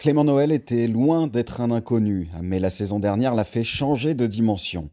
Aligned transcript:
Clément 0.00 0.24
Noël 0.24 0.50
était 0.50 0.86
loin 0.86 1.26
d'être 1.26 1.60
un 1.60 1.70
inconnu, 1.70 2.30
mais 2.40 2.58
la 2.58 2.70
saison 2.70 3.00
dernière 3.00 3.34
l'a 3.34 3.44
fait 3.44 3.62
changer 3.62 4.14
de 4.14 4.26
dimension. 4.26 4.88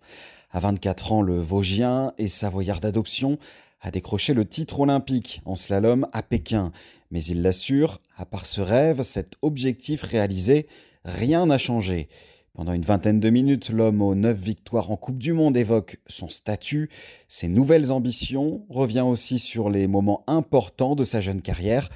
À 0.51 0.59
24 0.59 1.13
ans, 1.13 1.21
le 1.21 1.39
Vosgien 1.39 2.11
et 2.17 2.27
Savoyard 2.27 2.81
d'adoption 2.81 3.37
a 3.79 3.89
décroché 3.89 4.33
le 4.33 4.43
titre 4.43 4.81
olympique 4.81 5.41
en 5.45 5.55
slalom 5.55 6.09
à 6.11 6.23
Pékin. 6.23 6.73
Mais 7.09 7.23
il 7.23 7.41
l'assure, 7.41 8.01
à 8.17 8.25
part 8.25 8.45
ce 8.45 8.59
rêve, 8.59 9.01
cet 9.03 9.35
objectif 9.41 10.03
réalisé, 10.03 10.67
rien 11.05 11.45
n'a 11.45 11.57
changé. 11.57 12.09
Pendant 12.53 12.73
une 12.73 12.81
vingtaine 12.81 13.21
de 13.21 13.29
minutes, 13.29 13.69
l'homme 13.69 14.01
aux 14.01 14.13
neuf 14.13 14.37
victoires 14.37 14.91
en 14.91 14.97
Coupe 14.97 15.19
du 15.19 15.31
Monde 15.31 15.55
évoque 15.55 15.99
son 16.07 16.29
statut, 16.29 16.89
ses 17.29 17.47
nouvelles 17.47 17.93
ambitions, 17.93 18.65
revient 18.67 19.05
aussi 19.07 19.39
sur 19.39 19.69
les 19.69 19.87
moments 19.87 20.25
importants 20.27 20.95
de 20.95 21.05
sa 21.05 21.21
jeune 21.21 21.41
carrière 21.41 21.87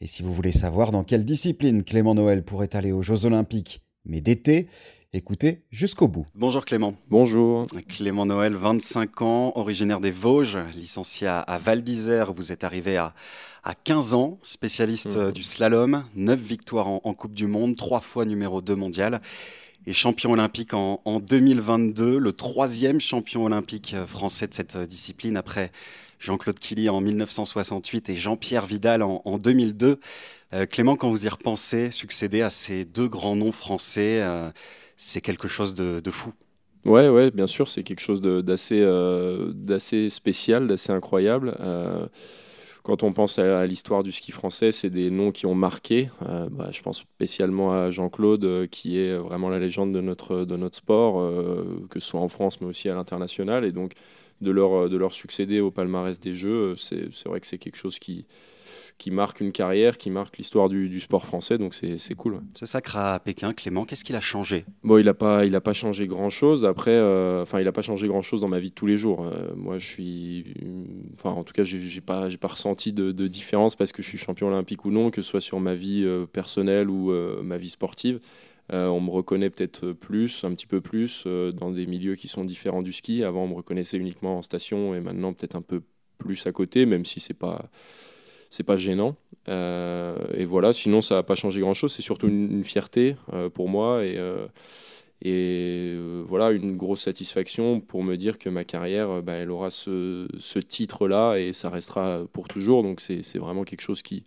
et 0.00 0.06
si 0.06 0.22
vous 0.22 0.32
voulez 0.32 0.52
savoir 0.52 0.92
dans 0.92 1.04
quelle 1.04 1.24
discipline 1.24 1.82
Clément 1.82 2.14
Noël 2.14 2.42
pourrait 2.42 2.74
aller 2.76 2.92
aux 2.92 3.02
Jeux 3.02 3.24
Olympiques, 3.24 3.82
mais 4.04 4.20
d'été, 4.20 4.68
écoutez 5.12 5.62
jusqu'au 5.70 6.06
bout. 6.06 6.26
Bonjour 6.34 6.64
Clément. 6.64 6.94
Bonjour. 7.08 7.66
Clément 7.88 8.26
Noël, 8.26 8.54
25 8.54 9.22
ans, 9.22 9.52
originaire 9.56 10.00
des 10.00 10.10
Vosges, 10.10 10.58
licencié 10.74 11.26
à 11.28 11.60
Val 11.62 11.82
d'Isère. 11.82 12.34
Vous 12.34 12.52
êtes 12.52 12.64
arrivé 12.64 12.96
à, 12.96 13.14
à 13.64 13.74
15 13.74 14.14
ans, 14.14 14.38
spécialiste 14.42 15.16
mmh. 15.16 15.32
du 15.32 15.42
slalom, 15.42 16.04
9 16.14 16.38
victoires 16.38 16.88
en, 16.88 17.14
Coupe 17.14 17.34
du 17.34 17.48
Monde, 17.48 17.74
3 17.74 18.00
fois 18.00 18.24
numéro 18.24 18.62
2 18.62 18.76
mondial 18.76 19.20
et 19.86 19.92
champion 19.92 20.32
olympique 20.32 20.74
en, 20.74 21.00
en, 21.04 21.20
2022, 21.20 22.18
le 22.18 22.32
troisième 22.32 23.00
champion 23.00 23.44
olympique 23.44 23.94
français 24.06 24.46
de 24.46 24.54
cette 24.54 24.76
discipline 24.76 25.36
après 25.36 25.70
Jean-Claude 26.18 26.58
Killy 26.58 26.88
en 26.88 27.00
1968 27.00 28.10
et 28.10 28.16
Jean-Pierre 28.16 28.66
Vidal 28.66 29.02
en, 29.02 29.38
2002. 29.38 30.00
Euh, 30.54 30.66
Clément, 30.66 30.96
quand 30.96 31.10
vous 31.10 31.26
y 31.26 31.28
repensez, 31.28 31.90
succéder 31.90 32.42
à 32.42 32.50
ces 32.50 32.84
deux 32.84 33.08
grands 33.08 33.36
noms 33.36 33.52
français, 33.52 34.20
euh, 34.22 34.50
c'est 34.96 35.20
quelque 35.20 35.48
chose 35.48 35.74
de, 35.74 36.10
fou. 36.10 36.32
Ouais, 36.84 37.08
ouais, 37.08 37.30
bien 37.30 37.46
sûr, 37.46 37.68
c'est 37.68 37.82
quelque 37.82 38.00
chose 38.00 38.22
d'assez 38.22 38.80
euh, 38.80 39.50
d'assez 39.52 40.08
spécial, 40.08 40.68
d'assez 40.68 40.92
incroyable. 40.92 41.56
Quand 42.86 43.02
on 43.02 43.12
pense 43.12 43.38
à, 43.40 43.66
l'histoire 43.66 44.04
du 44.04 44.12
ski 44.12 44.30
français, 44.30 44.70
c'est 44.70 44.90
des 44.90 45.10
noms 45.10 45.32
qui 45.32 45.44
ont 45.44 45.56
marqué. 45.56 46.08
Bah, 46.20 46.70
je 46.70 46.80
pense 46.82 46.98
spécialement 46.98 47.72
à 47.72 47.90
Jean-Claude, 47.90 48.68
qui 48.70 48.98
est 48.98 49.16
vraiment 49.16 49.48
la 49.48 49.58
légende 49.58 49.92
de 49.92 50.00
notre, 50.00 50.44
de 50.44 50.56
notre 50.56 50.76
sport, 50.76 51.20
que 51.90 51.98
ce 51.98 52.08
soit 52.08 52.20
en 52.20 52.28
France, 52.28 52.60
mais 52.60 52.68
aussi 52.68 52.88
à 52.88 52.94
l'international. 52.94 53.64
Et 53.64 53.72
donc, 53.72 53.94
de 54.40 54.50
leur, 54.50 54.72
euh, 54.72 54.88
de 54.88 54.96
leur 54.96 55.12
succéder 55.12 55.60
au 55.60 55.70
palmarès 55.70 56.18
des 56.20 56.34
Jeux, 56.34 56.74
euh, 56.74 56.76
c'est 56.76 57.24
vrai 57.26 57.40
que 57.40 57.46
c'est 57.46 57.58
quelque 57.58 57.76
chose 57.76 57.98
qui, 57.98 58.26
qui 58.98 59.10
marque 59.10 59.40
une 59.40 59.52
carrière, 59.52 59.98
qui 59.98 60.10
marque 60.10 60.38
l'histoire 60.38 60.68
du, 60.68 60.88
du, 60.88 61.00
sport 61.00 61.26
français, 61.26 61.58
donc 61.58 61.74
c'est 61.74 62.14
cool. 62.14 62.40
C'est 62.54 62.66
sacré 62.66 62.98
à 62.98 63.20
Pékin, 63.22 63.52
Clément, 63.52 63.84
qu'est-ce 63.84 64.04
qu'il 64.04 64.16
a 64.16 64.20
changé? 64.20 64.64
Bon, 64.82 64.98
il 64.98 65.04
n'a 65.04 65.14
pas, 65.14 65.44
il 65.44 65.54
a 65.54 65.60
pas 65.60 65.72
changé 65.72 66.06
grand-chose. 66.06 66.64
Après, 66.64 66.92
euh, 66.92 67.42
enfin, 67.42 67.60
il 67.60 67.64
n'a 67.64 67.72
pas 67.72 67.82
changé 67.82 68.08
grand-chose 68.08 68.40
dans 68.40 68.48
ma 68.48 68.58
vie 68.58 68.70
de 68.70 68.74
tous 68.74 68.86
les 68.86 68.96
jours. 68.96 69.30
moi, 69.54 69.78
je 69.78 69.86
suis, 69.86 70.54
enfin, 71.14 71.30
en 71.30 71.44
tout 71.44 71.52
cas, 71.52 71.64
j'ai 71.64 72.00
pas, 72.00 72.28
pas 72.40 72.48
ressenti 72.48 72.92
de, 72.92 73.12
de, 73.12 73.26
différence 73.26 73.76
parce 73.76 73.92
que 73.92 74.02
je 74.02 74.08
suis 74.08 74.18
champion 74.18 74.48
olympique 74.48 74.84
ou 74.84 74.90
non, 74.90 75.10
que 75.10 75.22
ce 75.22 75.30
soit 75.30 75.40
sur 75.40 75.60
ma 75.60 75.74
vie 75.74 76.06
personnelle 76.32 76.88
ou 76.88 77.12
ma 77.42 77.58
vie 77.58 77.70
sportive. 77.70 78.20
Euh, 78.72 78.86
on 78.88 79.00
me 79.00 79.10
reconnaît 79.10 79.50
peut-être 79.50 79.92
plus, 79.92 80.44
un 80.44 80.50
petit 80.52 80.66
peu 80.66 80.80
plus, 80.80 81.24
euh, 81.26 81.52
dans 81.52 81.70
des 81.70 81.86
milieux 81.86 82.16
qui 82.16 82.28
sont 82.28 82.44
différents 82.44 82.82
du 82.82 82.92
ski. 82.92 83.22
Avant, 83.22 83.44
on 83.44 83.48
me 83.48 83.54
reconnaissait 83.54 83.96
uniquement 83.96 84.38
en 84.38 84.42
station 84.42 84.94
et 84.94 85.00
maintenant 85.00 85.32
peut-être 85.32 85.56
un 85.56 85.62
peu 85.62 85.82
plus 86.18 86.46
à 86.46 86.52
côté, 86.52 86.86
même 86.86 87.04
si 87.04 87.20
c'est 87.20 87.34
pas 87.34 87.70
c'est 88.50 88.64
pas 88.64 88.76
gênant. 88.76 89.16
Euh, 89.48 90.16
et 90.34 90.44
voilà, 90.44 90.72
sinon 90.72 91.00
ça 91.00 91.16
n'a 91.16 91.22
pas 91.22 91.34
changé 91.34 91.60
grand-chose. 91.60 91.92
C'est 91.92 92.02
surtout 92.02 92.28
une, 92.28 92.64
fierté 92.64 93.16
pour 93.54 93.68
moi 93.68 94.04
et, 94.04 94.18
et 95.22 95.94
voilà 96.26 96.50
une 96.50 96.76
grosse 96.76 97.02
satisfaction 97.02 97.80
pour 97.80 98.02
me 98.02 98.16
dire 98.16 98.38
que 98.38 98.48
ma 98.48 98.64
carrière, 98.64 99.22
bah, 99.22 99.34
elle 99.34 99.50
aura 99.50 99.70
ce, 99.70 100.26
ce 100.38 100.58
titre-là 100.58 101.36
et 101.36 101.52
ça 101.52 101.70
restera 101.70 102.22
pour 102.32 102.48
toujours. 102.48 102.82
Donc 102.82 103.00
c'est 103.00 103.38
vraiment 103.38 103.64
quelque 103.64 103.82
chose 103.82 104.02
qui 104.02 104.24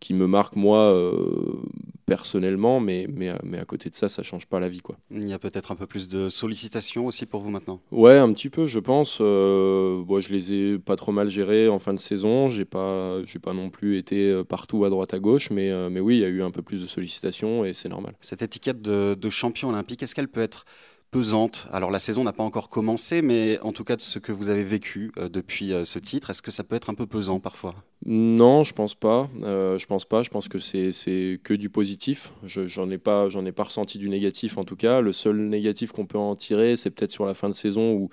qui 0.00 0.14
me 0.14 0.26
marque 0.26 0.56
moi 0.56 0.78
euh, 0.78 1.62
personnellement, 2.06 2.80
mais, 2.80 3.06
mais, 3.12 3.32
mais, 3.42 3.58
à 3.58 3.64
côté 3.64 3.90
de 3.90 3.94
ça, 3.94 4.08
ça 4.08 4.22
change 4.22 4.46
pas 4.46 4.58
la 4.60 4.68
vie. 4.68 4.80
Quoi. 4.80 4.96
Il 5.10 5.28
y 5.28 5.32
a 5.32 5.38
peut-être 5.38 5.72
un 5.72 5.76
peu 5.76 5.86
plus 5.86 6.08
de 6.08 6.28
sollicitations 6.28 7.06
aussi 7.06 7.26
pour 7.26 7.42
vous 7.42 7.50
maintenant? 7.50 7.80
Ouais, 7.90 8.16
un 8.16 8.32
petit 8.32 8.48
peu, 8.48 8.66
je 8.66 8.78
pense. 8.78 9.18
Euh, 9.20 10.02
je 10.20 10.32
les 10.32 10.52
ai 10.52 10.78
pas 10.78 10.96
trop 10.96 11.12
mal 11.12 11.28
gérés 11.28 11.68
en 11.68 11.78
fin 11.78 11.92
de 11.92 11.98
saison. 11.98 12.48
J'ai 12.48 12.64
pas, 12.64 13.22
j'ai 13.24 13.38
pas 13.38 13.52
non 13.52 13.70
plus 13.70 13.98
été 13.98 14.30
euh, 14.30 14.42
partout 14.42 14.84
à 14.84 14.90
droite 14.90 15.12
à 15.14 15.18
gauche, 15.18 15.50
mais, 15.50 15.70
euh, 15.70 15.90
mais 15.90 16.00
oui, 16.00 16.16
il 16.16 16.20
y 16.20 16.24
a 16.24 16.28
eu 16.28 16.42
un 16.42 16.50
peu 16.50 16.62
plus 16.62 16.80
de 16.80 16.86
sollicitations 16.86 17.64
et 17.64 17.74
c'est 17.74 17.88
normal. 17.88 18.14
Cette 18.20 18.42
étiquette 18.42 18.80
de, 18.80 19.14
de 19.14 19.30
champion 19.30 19.68
olympique, 19.68 20.02
est-ce 20.02 20.14
qu'elle 20.14 20.28
peut 20.28 20.40
être 20.40 20.64
pesante 21.10 21.66
Alors 21.72 21.90
la 21.90 21.98
saison 21.98 22.24
n'a 22.24 22.32
pas 22.32 22.42
encore 22.42 22.68
commencé, 22.68 23.22
mais 23.22 23.58
en 23.60 23.72
tout 23.72 23.84
cas 23.84 23.96
de 23.96 24.00
ce 24.00 24.18
que 24.18 24.32
vous 24.32 24.48
avez 24.48 24.64
vécu 24.64 25.10
euh, 25.18 25.28
depuis 25.28 25.72
euh, 25.72 25.84
ce 25.84 25.98
titre, 25.98 26.30
est-ce 26.30 26.42
que 26.42 26.50
ça 26.50 26.64
peut 26.64 26.76
être 26.76 26.90
un 26.90 26.94
peu 26.94 27.06
pesant 27.06 27.40
parfois? 27.40 27.74
Non, 28.04 28.64
je 28.64 28.74
pense 28.74 28.94
pas. 28.94 29.28
Euh, 29.42 29.78
je 29.78 29.86
pense 29.86 30.04
pas. 30.04 30.22
Je 30.22 30.30
pense 30.30 30.48
que 30.48 30.58
c'est 30.58 31.40
que 31.42 31.54
du 31.54 31.70
positif. 31.70 32.32
J'en 32.44 32.90
ai 32.90 32.98
pas, 32.98 33.28
j'en 33.28 33.44
ai 33.44 33.52
pas 33.52 33.64
ressenti 33.64 33.98
du 33.98 34.08
négatif 34.08 34.58
en 34.58 34.64
tout 34.64 34.76
cas. 34.76 35.00
Le 35.00 35.12
seul 35.12 35.36
négatif 35.36 35.92
qu'on 35.92 36.06
peut 36.06 36.18
en 36.18 36.36
tirer, 36.36 36.76
c'est 36.76 36.90
peut-être 36.90 37.10
sur 37.10 37.26
la 37.26 37.34
fin 37.34 37.48
de 37.48 37.54
saison 37.54 37.92
où 37.92 38.10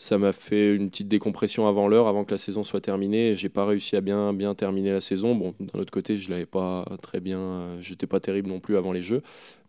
ça 0.00 0.16
m'a 0.16 0.32
fait 0.32 0.74
une 0.74 0.88
petite 0.88 1.08
décompression 1.08 1.68
avant 1.68 1.86
l'heure, 1.86 2.08
avant 2.08 2.24
que 2.24 2.30
la 2.30 2.38
saison 2.38 2.62
soit 2.62 2.80
terminée. 2.80 3.36
J'ai 3.36 3.50
pas 3.50 3.66
réussi 3.66 3.96
à 3.96 4.00
bien, 4.00 4.32
bien 4.32 4.54
terminer 4.54 4.92
la 4.92 5.02
saison. 5.02 5.34
Bon, 5.34 5.54
d'un 5.60 5.78
autre 5.78 5.92
côté, 5.92 6.16
je 6.16 6.30
l'avais 6.30 6.46
pas 6.46 6.86
très 7.02 7.20
bien. 7.20 7.76
J'étais 7.82 8.06
pas 8.06 8.18
terrible 8.18 8.48
non 8.48 8.60
plus 8.60 8.78
avant 8.78 8.92
les 8.92 9.02
Jeux. 9.02 9.20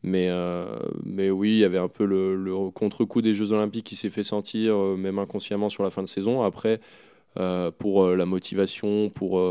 Mais, 0.04 0.30
euh, 0.30 0.80
mais 1.04 1.30
oui, 1.32 1.50
il 1.50 1.58
y 1.58 1.66
avait 1.66 1.78
un 1.78 1.90
peu 1.90 2.06
le, 2.06 2.70
contre-coup 2.74 3.22
des 3.22 3.34
Jeux 3.34 3.52
Olympiques 3.52 3.86
qui 3.86 3.98
s'est 3.98 4.10
fait 4.10 4.24
sentir, 4.24 4.74
euh, 4.74 4.96
même 4.96 5.20
inconsciemment, 5.20 5.68
sur 5.68 5.84
la 5.84 5.90
fin 5.90 6.02
de 6.02 6.08
saison. 6.08 6.44
Après, 6.44 6.80
euh, 7.38 7.72
pour 7.72 8.08
la 8.08 8.26
motivation, 8.26 9.10
pour, 9.10 9.42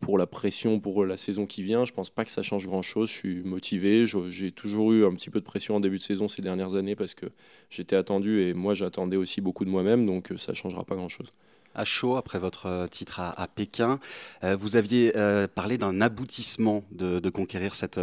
pour 0.00 0.18
la 0.18 0.26
pression, 0.26 0.80
pour 0.80 1.04
la 1.04 1.16
saison 1.16 1.46
qui 1.46 1.62
vient. 1.62 1.84
Je 1.84 1.92
pense 1.92 2.10
pas 2.10 2.24
que 2.24 2.30
ça 2.30 2.42
change 2.42 2.66
grand-chose. 2.66 3.08
Je 3.08 3.14
suis 3.14 3.42
motivé. 3.42 4.06
J'ai 4.30 4.52
toujours 4.52 4.92
eu 4.92 5.04
un 5.04 5.12
petit 5.12 5.30
peu 5.30 5.40
de 5.40 5.44
pression 5.44 5.76
en 5.76 5.80
début 5.80 5.98
de 5.98 6.02
saison 6.02 6.28
ces 6.28 6.42
dernières 6.42 6.74
années 6.74 6.96
parce 6.96 7.14
que 7.14 7.26
j'étais 7.70 7.96
attendu 7.96 8.40
et 8.42 8.54
moi 8.54 8.74
j'attendais 8.74 9.16
aussi 9.16 9.40
beaucoup 9.40 9.64
de 9.64 9.70
moi-même, 9.70 10.06
donc 10.06 10.32
ça 10.36 10.54
changera 10.54 10.84
pas 10.84 10.96
grand-chose 10.96 11.32
à 11.74 11.84
chaud 11.84 12.16
après 12.16 12.38
votre 12.38 12.66
euh, 12.66 12.86
titre 12.86 13.20
à, 13.20 13.46
Pékin. 13.46 13.98
Euh, 14.44 14.56
vous 14.58 14.76
aviez 14.76 15.12
euh, 15.16 15.46
parlé 15.52 15.78
d'un 15.78 16.00
aboutissement 16.00 16.84
de, 16.90 17.20
conquérir 17.30 17.74
cette, 17.74 18.00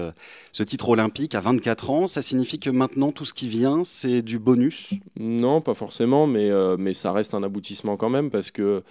ce 0.52 0.64
titre 0.64 0.90
olympique 0.90 1.36
à 1.36 1.42
24 1.42 1.90
ans. 1.90 2.08
Ça 2.08 2.22
signifie 2.22 2.60
que 2.60 2.70
maintenant, 2.70 3.12
tout 3.12 3.26
ce 3.26 3.34
qui 3.34 3.48
vient, 3.48 3.84
c'est 3.84 4.22
du 4.22 4.40
bonus? 4.40 4.92
Non, 5.20 5.62
pas 5.62 5.76
forcément, 5.76 6.26
mais, 6.26 6.50
mais 6.78 6.94
ça 6.94 7.12
reste 7.12 7.34
un 7.34 7.44
aboutissement 7.44 7.96
quand 7.96 8.10
même 8.10 8.32
parce 8.32 8.52
que 8.52 8.84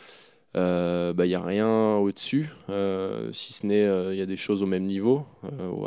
il 0.54 1.14
bah, 1.14 1.26
n'y 1.26 1.34
a 1.34 1.42
rien 1.42 1.96
au-dessus, 1.96 2.50
si 3.32 3.52
ce 3.52 3.66
n'est 3.66 4.12
il 4.12 4.18
y 4.18 4.22
a 4.22 4.26
des 4.26 4.36
choses 4.36 4.62
au 4.62 4.66
même 4.66 4.84
niveau, 4.84 5.26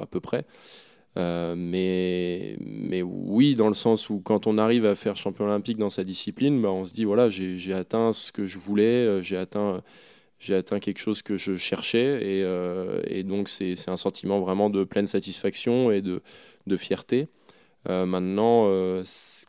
à 0.02 0.06
peu 0.06 0.20
près. 0.20 0.46
Euh, 1.18 1.56
mais, 1.58 2.56
mais 2.62 3.02
oui, 3.02 3.56
dans 3.56 3.68
le 3.68 3.74
sens 3.74 4.10
où 4.10 4.22
quand 4.22 4.48
on 4.48 4.58
arrive 4.58 4.86
à 4.86 4.96
faire 4.96 5.16
champion 5.18 5.46
olympique 5.46 5.78
dans 5.78 5.90
sa 5.90 6.04
discipline, 6.04 6.62
bah, 6.62 6.72
on 6.72 6.86
se 6.86 6.94
dit 6.94 7.04
voilà, 7.04 7.30
j'ai 7.30 7.74
atteint 7.74 8.14
ce 8.14 8.32
que 8.32 8.46
je 8.46 8.58
voulais, 8.58 8.84
euh, 8.84 9.22
j'ai 9.22 9.38
atteint, 9.38 9.84
atteint 10.50 10.80
quelque 10.80 11.00
chose 11.00 11.22
que 11.22 11.36
je 11.38 11.58
cherchais, 11.58 12.22
et, 12.22 12.44
euh, 12.44 13.24
donc 13.24 13.50
c'est 13.50 13.76
un 13.90 13.98
sentiment 13.98 14.40
vraiment 14.40 14.70
de 14.70 14.84
pleine 14.86 15.08
satisfaction 15.08 15.92
et 15.92 16.02
de 16.02 16.22
fierté. 16.78 17.28
Maintenant, 17.88 18.66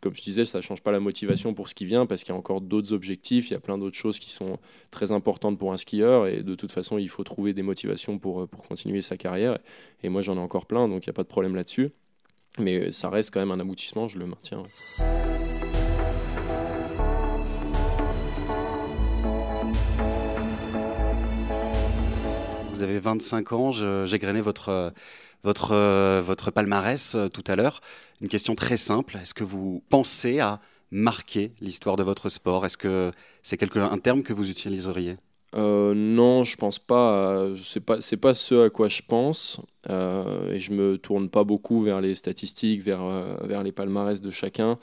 comme 0.01 0.15
je 0.15 0.23
disais, 0.23 0.45
ça 0.45 0.59
ne 0.59 0.63
change 0.63 0.83
pas 0.83 0.91
la 0.91 1.01
motivation 1.01 1.55
pour 1.55 1.69
ce 1.69 1.75
qui 1.75 1.85
vient 1.85 2.07
parce 2.07 2.23
qu'il 2.23 2.33
y 2.33 2.37
a 2.37 2.39
encore 2.39 2.61
d'autres 2.61 2.93
objectifs, 2.93 3.51
il 3.51 3.53
y 3.53 3.57
a 3.57 3.61
plein 3.61 3.79
d'autres 3.79 3.97
choses 3.97 4.19
qui 4.19 4.31
sont 4.31 4.59
très 4.91 5.13
importantes 5.13 5.59
pour 5.59 5.73
un 5.73 5.77
skieur 5.77 6.27
et 6.27 6.43
de 6.43 6.55
toute 6.55 6.73
façon, 6.73 6.99
il 6.99 7.09
faut 7.09 7.25
trouver 7.25 7.53
des 7.53 7.63
motivations 7.63 8.19
pour, 8.19 8.49
pour 8.49 8.67
continuer 8.67 9.03
sa 9.03 9.17
carrière. 9.17 9.59
Et 10.03 10.09
moi, 10.09 10.23
j'en 10.23 10.37
ai 10.37 10.41
encore 10.41 10.67
plein, 10.67 10.89
donc 10.89 11.07
il 11.07 11.11
n'y 11.11 11.13
a 11.13 11.15
pas 11.15 11.23
de 11.23 11.29
problème 11.29 11.55
là-dessus. 11.55 11.91
Mais 12.59 12.91
ça 12.91 13.09
reste 13.09 13.33
quand 13.33 13.41
même 13.41 13.51
un 13.51 13.61
aboutissement, 13.61 14.09
je 14.09 14.19
le 14.19 14.27
maintiens. 14.27 14.63
Vous 22.73 22.83
avez 22.83 22.99
25 22.99 23.53
ans, 23.53 23.73
j'ai 23.73 24.19
grainé 24.19 24.41
votre, 24.41 24.93
votre, 25.45 26.21
votre 26.21 26.51
palmarès 26.51 27.15
euh, 27.15 27.29
tout 27.29 27.45
à 27.47 27.57
l'heure. 27.57 27.81
Une 28.21 28.29
question 28.29 28.55
très 28.55 28.77
simple, 28.77 29.17
est-ce 29.21 29.35
que 29.35 29.45
vous 29.45 29.83
pensez 29.91 30.41
à 30.41 30.61
marquer 30.91 31.53
l'histoire 31.61 31.97
de 31.97 32.03
votre 32.03 32.29
sport? 32.29 32.65
Est-ce 32.65 32.77
que 32.77 33.11
c'est 33.43 33.57
quelque, 33.57 33.79
un 33.79 33.99
terme 33.99 34.23
que 34.23 34.33
vous 34.33 34.51
utiliseriez? 34.51 35.17
Euh, 35.55 35.93
non, 35.95 36.45
je 36.45 36.57
pense 36.57 36.79
pas. 36.79 37.47
C'est 37.63 37.81
pas 37.81 37.99
pas 38.21 38.35
ce 38.35 38.67
à 38.67 38.71
quoi 38.71 38.89
je 38.89 39.03
pense. 39.07 39.61
Euh, 39.91 40.51
et 40.53 40.61
je 40.61 40.73
me 40.73 40.97
tourne 40.97 41.29
pas 41.29 41.45
beaucoup 41.45 41.83
vers 41.83 42.01
les 42.01 42.15
statistiques, 42.15 42.83
vers 42.83 43.03
vers 43.45 43.63
les 43.63 43.73
palmarès 43.73 44.23
de 44.23 44.31
chacun. 44.31 44.79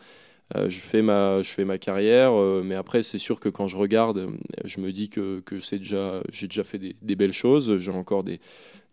Euh, 0.55 0.67
je, 0.67 0.79
fais 0.79 1.01
ma, 1.03 1.43
je 1.43 1.49
fais 1.49 1.65
ma 1.65 1.77
carrière, 1.77 2.33
euh, 2.33 2.63
mais 2.65 2.73
après, 2.75 3.03
c'est 3.03 3.19
sûr 3.19 3.39
que 3.39 3.49
quand 3.49 3.67
je 3.67 3.77
regarde, 3.77 4.31
je 4.65 4.79
me 4.79 4.91
dis 4.91 5.09
que, 5.09 5.41
que 5.41 5.59
c'est 5.59 5.77
déjà, 5.77 6.23
j'ai 6.31 6.47
déjà 6.47 6.63
fait 6.63 6.79
des, 6.79 6.95
des 7.03 7.15
belles 7.15 7.33
choses, 7.33 7.77
j'ai 7.77 7.91
encore 7.91 8.23
des, 8.23 8.39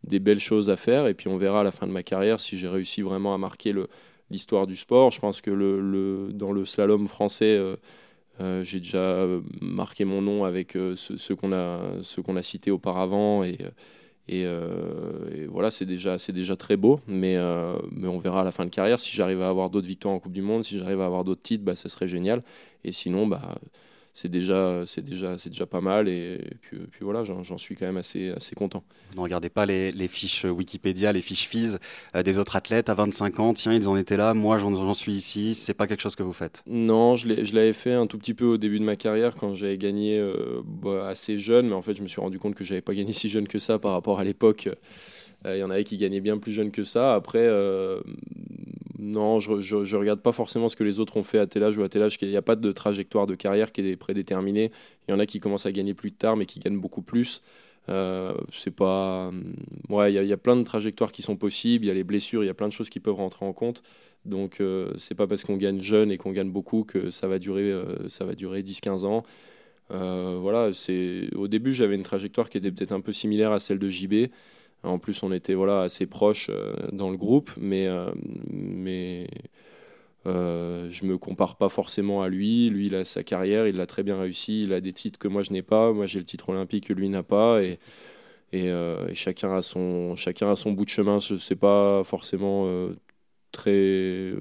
des, 0.05 0.19
belles 0.19 0.41
choses 0.41 0.71
à 0.71 0.77
faire, 0.77 1.07
et 1.07 1.15
puis 1.15 1.29
on 1.29 1.37
verra 1.37 1.61
à 1.61 1.65
la 1.65 1.71
fin 1.71 1.87
de 1.87 1.93
ma 1.93 2.03
carrière 2.03 2.41
si 2.41 2.59
j'ai 2.59 2.69
réussi 2.69 3.03
vraiment 3.03 3.35
à 3.35 3.39
marquer 3.39 3.75
l'histoire 4.31 4.67
du 4.67 4.77
sport. 4.77 5.11
Je 5.11 5.21
pense 5.21 5.41
que 5.41 6.31
dans 6.33 6.53
le 6.53 6.65
slalom 6.65 7.09
français, 7.09 7.59
euh, 8.41 8.63
j'ai 8.63 8.79
déjà 8.79 9.27
marqué 9.61 10.05
mon 10.05 10.23
nom 10.23 10.45
avec 10.45 10.73
ceux, 10.73 11.17
ceux 11.17 11.37
qu'on 11.37 11.53
a, 11.53 11.81
ceux 12.03 12.23
qu'on 12.23 12.37
a 12.37 12.43
cités 12.43 12.71
auparavant, 12.71 13.43
et 14.29 14.45
euh, 14.45 15.47
voilà, 15.51 15.71
c'est 15.71 15.85
déjà, 15.85 16.17
déjà 16.17 16.57
très 16.57 16.77
beau, 16.77 17.01
mais, 17.07 17.37
euh, 17.37 17.77
mais 17.93 18.09
on 18.09 18.19
verra 18.19 18.41
à 18.41 18.45
la 18.45 18.51
fin 18.51 18.65
de 18.65 18.71
carrière. 18.71 18.99
Si 18.99 19.15
j'arrive 19.15 19.41
à 19.43 19.49
avoir 19.49 19.71
d'autres 19.71 19.87
victoires 19.87 20.15
en 20.15 20.19
Coupe 20.19 20.33
du 20.33 20.43
Monde, 20.43 20.65
si 20.65 20.79
j'arrive 20.79 21.01
à 21.01 21.07
avoir 21.07 21.23
d'autres 21.23 21.43
titres, 21.43 21.65
bah, 21.65 21.77
ça 21.77 21.89
serait 21.89 22.09
génial. 22.09 22.43
Et 22.83 22.91
sinon, 22.91 23.27
bah, 23.27 23.55
c'est 24.17 24.31
déjà, 24.31 24.85
c'est 24.87 25.03
déjà, 25.03 25.37
c'est 25.37 25.51
déjà 25.51 25.67
pas 25.67 25.83
mal. 25.83 26.09
Et, 26.09 26.39
puis, 26.63 26.79
puis, 26.91 27.01
voilà, 27.03 27.23
j'en 27.23 27.59
suis 27.59 27.77
quand 27.77 27.85
même 27.85 27.99
assez, 27.99 28.31
assez 28.31 28.55
content. 28.55 28.83
Ne 29.15 29.21
regardez 29.21 29.51
pas 29.51 29.67
les, 29.67 29.93
les, 29.93 30.09
fiches 30.09 30.47
Wikipédia, 30.47 31.13
les 31.13 31.21
fiches 31.21 31.47
FIS 31.47 31.77
euh, 32.15 32.23
des 32.23 32.39
autres 32.39 32.57
athlètes 32.57 32.89
à 32.89 32.95
25 32.95 33.41
ans. 33.41 33.53
Tiens, 33.53 33.75
ils 33.75 33.91
en 33.91 33.97
étaient 33.97 34.17
là. 34.17 34.33
Moi, 34.33 34.57
j'en 34.57 34.95
suis 34.95 35.13
ici. 35.13 35.55
C'est 35.55 35.75
pas 35.75 35.87
quelque 35.87 36.01
chose 36.01 36.17
que 36.17 36.23
vous 36.23 36.33
faites? 36.33 36.63
Non, 36.67 37.17
je 37.17 37.29
l'avais 37.55 37.75
fait 37.75 37.93
un 37.93 38.07
tout 38.07 38.17
petit 38.17 38.33
peu 38.33 38.47
au 38.47 38.57
début 38.57 38.79
de 38.79 38.85
ma 38.85 38.97
carrière 38.97 39.35
quand 39.35 39.55
j'avais 39.55 39.77
gagné 39.77 40.19
euh, 40.19 40.63
bah, 40.65 41.09
assez 41.09 41.39
jeune, 41.39 41.69
mais 41.69 41.75
en 41.75 41.83
fait, 41.83 41.95
je 41.95 42.03
me 42.03 42.09
suis 42.09 42.23
rendu 42.23 42.39
compte 42.39 42.55
que 42.55 42.65
j'avais 42.65 42.81
pas 42.81 42.95
gagné 42.95 43.13
si 43.13 43.29
jeune 43.29 43.47
que 43.47 43.59
ça 43.59 43.79
par 43.79 43.93
rapport 43.93 44.19
à 44.19 44.25
l'époque. 44.25 44.71
Euh, 45.45 45.57
il 45.57 45.61
y 45.61 45.63
en 45.63 45.69
avait 45.69 45.85
qui 45.85 45.99
gagnaient 45.99 46.23
bien 46.23 46.39
plus 46.39 46.53
jeune 46.53 46.71
que 46.71 46.85
ça. 46.85 47.15
Après, 47.15 47.47
non, 48.99 49.41
je, 49.41 49.61
je, 49.61 49.97
regarde 49.97 50.21
pas 50.21 50.33
forcément 50.33 50.69
ce 50.69 50.77
que 50.77 50.85
les 50.85 51.01
autres 51.01 51.17
ont 51.17 51.23
fait 51.23 51.39
à 51.39 51.47
tel 51.47 51.63
âge 51.63 51.77
ou 51.77 51.83
à 51.83 51.89
tel 51.89 52.03
âge. 52.03 52.17
Il 52.23 52.29
n'y 52.29 52.37
a 52.37 52.43
pas 52.43 52.57
de 52.57 52.73
trajectoire 52.73 53.27
de 53.27 53.35
carrière 53.35 53.73
qui 53.73 53.83
est 53.83 53.97
prédéterminée. 53.97 54.71
Il 55.07 55.13
y 55.13 55.15
en 55.15 55.19
a 55.19 55.27
qui 55.27 55.39
commencent 55.39 55.67
à 55.67 55.73
gagner 55.73 55.95
plus 55.95 56.13
tard, 56.13 56.37
mais 56.37 56.47
qui 56.47 56.61
gagnent 56.61 56.81
beaucoup 56.81 57.03
plus. 57.03 57.43
Euh, 57.89 58.35
c'est 58.53 58.75
pas. 58.75 59.31
Ouais, 59.89 60.13
il 60.13 60.27
y, 60.27 60.33
a 60.33 60.37
plein 60.37 60.57
de 60.57 60.63
trajectoires 60.63 61.13
qui 61.13 61.23
sont 61.23 61.37
possibles. 61.37 61.85
Il 61.85 61.89
y 61.89 61.91
a 61.91 61.95
les 61.95 62.05
blessures, 62.05 62.43
il 62.43 62.47
y 62.47 62.51
a 62.51 62.55
plein 62.55 62.69
de 62.69 62.73
choses 62.73 62.91
qui 62.91 63.01
peuvent 63.01 63.15
rentrer 63.15 63.45
en 63.45 63.53
compte. 63.53 63.83
Donc, 64.25 64.61
euh, 64.61 64.93
c'est 64.99 65.15
pas 65.15 65.27
parce 65.27 65.45
qu'on 65.45 65.57
gagne 65.57 65.81
jeune 65.81 66.11
et 66.11 66.17
qu'on 66.17 66.33
gagne 66.33 66.51
beaucoup 66.51 66.85
que 66.85 67.11
ça 67.11 67.29
va 67.29 67.39
durer, 67.39 67.71
euh, 67.71 68.09
ça 68.09 68.25
va 68.25 68.35
durer 68.35 68.63
10-15 68.63 69.05
ans. 69.05 69.25
voilà, 69.91 70.73
c'est 70.73 71.29
au 71.37 71.49
début 71.49 71.73
j'avais 71.73 71.95
une 71.95 72.03
trajectoire 72.03 72.49
qui 72.51 72.59
était 72.59 72.73
peut-être 72.73 72.93
un 72.93 73.01
peu 73.01 73.13
similaire 73.13 73.53
à 73.53 73.61
celle 73.61 73.79
de 73.79 73.89
JB. 73.89 74.31
En 74.87 74.99
plus, 74.99 75.23
on 75.23 75.33
était 75.33 75.55
voilà, 75.55 75.83
assez 75.83 76.07
proches 76.07 76.51
euh, 76.51 76.75
dans 76.93 77.11
le 77.11 77.17
groupe, 77.17 77.51
mais, 77.61 77.87
euh, 77.87 78.11
mais 78.51 79.27
euh, 80.27 80.89
je 80.91 81.05
me 81.05 81.19
compare 81.19 81.57
pas 81.57 81.69
forcément 81.69 82.23
à 82.23 82.29
lui. 82.29 82.71
Lui, 82.71 82.87
il 82.87 82.95
a 82.95 83.05
sa 83.05 83.23
carrière, 83.23 83.67
il 83.67 83.77
l'a 83.77 83.87
très 83.87 84.03
bien 84.03 84.19
réussi. 84.19 84.63
Il 84.65 84.73
a 84.73 84.81
des 84.81 84.93
titres 84.93 85.19
que 85.19 85.29
moi, 85.29 85.43
je 85.43 85.53
n'ai 85.53 85.63
pas. 85.63 85.93
Moi, 85.93 86.07
j'ai 86.07 86.19
le 86.19 86.25
titre 86.25 86.51
olympique 86.51 86.89
que 86.89 86.93
lui 86.93 87.09
n'a 87.09 87.23
pas. 87.23 87.63
Et, 87.63 87.79
et, 88.53 88.73
chacun, 89.15 89.55
a 89.55 89.63
son, 89.63 90.15
chacun 90.17 90.51
a 90.51 90.57
son 90.57 90.73
bout 90.73 90.85
de 90.85 90.91
chemin. 90.91 91.21
Ce 91.21 91.35
n'est 91.35 91.59
pas 91.59 92.03
forcément 92.05 92.69
très, 93.53 94.33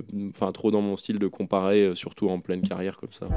trop 0.54 0.72
dans 0.72 0.82
mon 0.82 0.96
style 0.96 1.20
de 1.20 1.28
comparer, 1.28 1.92
surtout 1.96 2.30
en 2.30 2.40
pleine 2.40 2.62
carrière 2.62 2.98
comme 2.98 3.12
ça. 3.12 3.28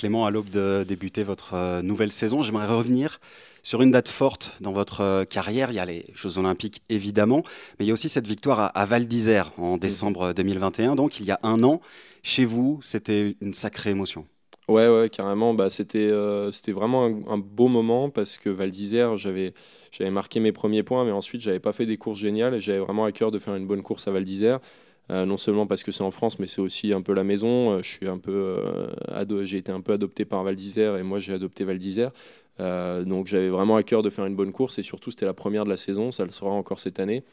Clément, 0.00 0.24
à 0.24 0.30
l'aube 0.30 0.48
de 0.48 0.82
débuter 0.82 1.22
votre 1.22 1.52
euh, 1.52 1.82
nouvelle 1.82 2.10
saison, 2.10 2.40
j'aimerais 2.40 2.66
revenir 2.66 3.20
sur 3.62 3.82
une 3.82 3.90
date 3.90 4.08
forte 4.08 4.56
dans 4.62 4.72
votre 4.72 5.02
euh, 5.02 5.24
carrière. 5.26 5.72
Il 5.72 5.74
y 5.74 5.78
a 5.78 5.84
les 5.84 6.06
Jeux 6.14 6.38
Olympiques, 6.38 6.80
évidemment, 6.88 7.42
mais 7.78 7.84
il 7.84 7.88
y 7.88 7.90
a 7.90 7.92
aussi 7.92 8.08
cette 8.08 8.26
victoire 8.26 8.72
à, 8.74 8.86
Val 8.86 9.06
d'Isère 9.06 9.52
en 9.58 9.74
mhm. 9.74 9.78
décembre 9.78 10.32
2021. 10.32 10.94
Donc, 10.94 11.20
il 11.20 11.26
y 11.26 11.30
a 11.30 11.38
un 11.42 11.62
an, 11.64 11.82
chez 12.22 12.46
vous, 12.46 12.80
c'était 12.82 13.36
une 13.42 13.52
sacrée 13.52 13.90
émotion. 13.90 14.24
Ouais, 14.68 14.88
ouais, 14.88 15.10
carrément. 15.10 15.52
Bah, 15.52 15.68
c'était, 15.68 15.98
euh, 15.98 16.50
c'était 16.50 16.72
vraiment 16.72 17.04
un, 17.04 17.36
beau 17.36 17.68
moment 17.68 18.08
parce 18.08 18.38
que 18.38 18.48
Val 18.48 18.70
d'Isère, 18.70 19.18
j'avais, 19.18 19.52
j'avais 19.92 20.10
marqué 20.10 20.40
mes 20.40 20.52
premiers 20.52 20.82
points, 20.82 21.04
mais 21.04 21.12
ensuite, 21.12 21.42
j'avais 21.42 21.60
pas 21.60 21.74
fait 21.74 21.84
des 21.84 21.98
courses 21.98 22.20
géniales 22.20 22.54
et 22.54 22.62
j'avais 22.62 22.78
vraiment 22.78 23.04
à 23.04 23.12
cœur 23.12 23.30
de 23.32 23.38
faire 23.38 23.54
une 23.54 23.66
bonne 23.66 23.82
course 23.82 24.08
à 24.08 24.12
Val 24.12 24.24
d'Isère. 24.24 24.60
Euh, 25.10 25.26
non 25.26 25.36
seulement 25.36 25.66
parce 25.66 25.82
que 25.82 25.90
c'est 25.90 26.04
en 26.04 26.10
France, 26.12 26.38
mais 26.38 26.46
c'est 26.46 26.60
aussi 26.60 26.92
un 26.92 27.02
peu 27.02 27.12
la 27.14 27.24
maison. 27.24 27.72
Euh, 27.72 27.82
je 27.82 27.88
suis 27.88 28.08
un 28.08 28.18
peu, 28.18 28.32
euh, 28.32 29.44
j'ai 29.44 29.58
été 29.58 29.72
un 29.72 29.80
peu 29.80 29.92
adopté 29.92 30.24
par 30.24 30.44
Val 30.44 30.54
d'Isère 30.54 30.96
et 30.96 31.02
moi 31.02 31.18
j'ai 31.18 31.32
adopté 31.32 31.64
Val 31.64 31.78
d'Isère. 31.78 32.12
donc 32.58 33.26
j'avais 33.26 33.48
vraiment 33.48 33.76
à 33.76 33.82
cœur 33.82 34.02
de 34.02 34.10
faire 34.10 34.26
une 34.26 34.36
bonne 34.36 34.52
course 34.52 34.78
et 34.78 34.82
surtout 34.82 35.10
c'était 35.10 35.26
la 35.26 35.32
première 35.34 35.64
de 35.64 35.70
la 35.70 35.76
saison, 35.76 36.12
ça 36.12 36.24
le 36.24 36.30
sera 36.30 36.50
encore 36.50 36.78
cette 36.78 37.00
année. 37.00 37.24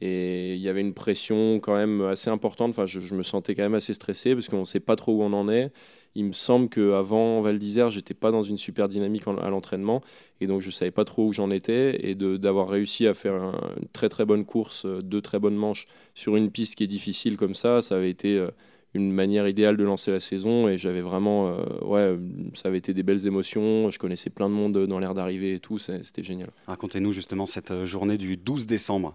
Et 0.00 0.54
il 0.54 0.60
y 0.60 0.68
avait 0.68 0.80
une 0.80 0.94
pression 0.94 1.60
quand 1.60 1.74
même 1.76 2.00
assez 2.02 2.30
importante. 2.30 2.70
Enfin, 2.70 2.86
je, 2.86 3.00
je 3.00 3.14
me 3.14 3.22
sentais 3.22 3.54
quand 3.54 3.62
même 3.62 3.74
assez 3.74 3.94
stressé 3.94 4.34
parce 4.34 4.48
qu'on 4.48 4.60
ne 4.60 4.64
sait 4.64 4.80
pas 4.80 4.96
trop 4.96 5.12
où 5.12 5.22
on 5.22 5.32
en 5.34 5.48
est. 5.50 5.70
Il 6.14 6.24
me 6.24 6.32
semble 6.32 6.68
qu'avant 6.68 7.40
Val 7.40 7.58
d'Isère, 7.58 7.90
j'étais 7.90 8.14
pas 8.14 8.30
dans 8.30 8.42
une 8.42 8.56
super 8.56 8.88
dynamique 8.88 9.24
à 9.28 9.48
l'entraînement 9.48 10.02
et 10.40 10.46
donc 10.46 10.60
je 10.60 10.70
savais 10.70 10.90
pas 10.90 11.04
trop 11.04 11.26
où 11.26 11.32
j'en 11.32 11.50
étais. 11.50 12.08
Et 12.08 12.14
d'avoir 12.14 12.68
réussi 12.68 13.06
à 13.06 13.14
faire 13.14 13.34
une 13.34 13.88
très 13.92 14.08
très 14.08 14.24
bonne 14.24 14.44
course, 14.44 14.86
euh, 14.86 15.02
deux 15.02 15.20
très 15.20 15.38
bonnes 15.38 15.56
manches 15.56 15.86
sur 16.14 16.36
une 16.36 16.50
piste 16.50 16.74
qui 16.74 16.84
est 16.84 16.88
difficile 16.88 17.36
comme 17.36 17.54
ça, 17.54 17.80
ça 17.82 17.96
avait 17.96 18.10
été 18.10 18.36
euh, 18.36 18.50
une 18.94 19.12
manière 19.12 19.46
idéale 19.46 19.76
de 19.76 19.84
lancer 19.84 20.10
la 20.10 20.18
saison 20.18 20.68
et 20.68 20.78
j'avais 20.78 21.00
vraiment, 21.00 21.48
euh, 21.48 21.84
ouais, 21.84 22.18
ça 22.54 22.68
avait 22.68 22.78
été 22.78 22.92
des 22.92 23.04
belles 23.04 23.26
émotions. 23.26 23.90
Je 23.90 23.98
connaissais 24.00 24.30
plein 24.30 24.48
de 24.48 24.54
monde 24.54 24.86
dans 24.86 24.98
l'air 24.98 25.14
d'arrivée 25.14 25.54
et 25.54 25.60
tout, 25.60 25.78
c'était 25.78 26.24
génial. 26.24 26.50
Racontez-nous 26.66 27.12
justement 27.12 27.46
cette 27.46 27.84
journée 27.84 28.18
du 28.18 28.36
12 28.36 28.66
décembre 28.66 29.14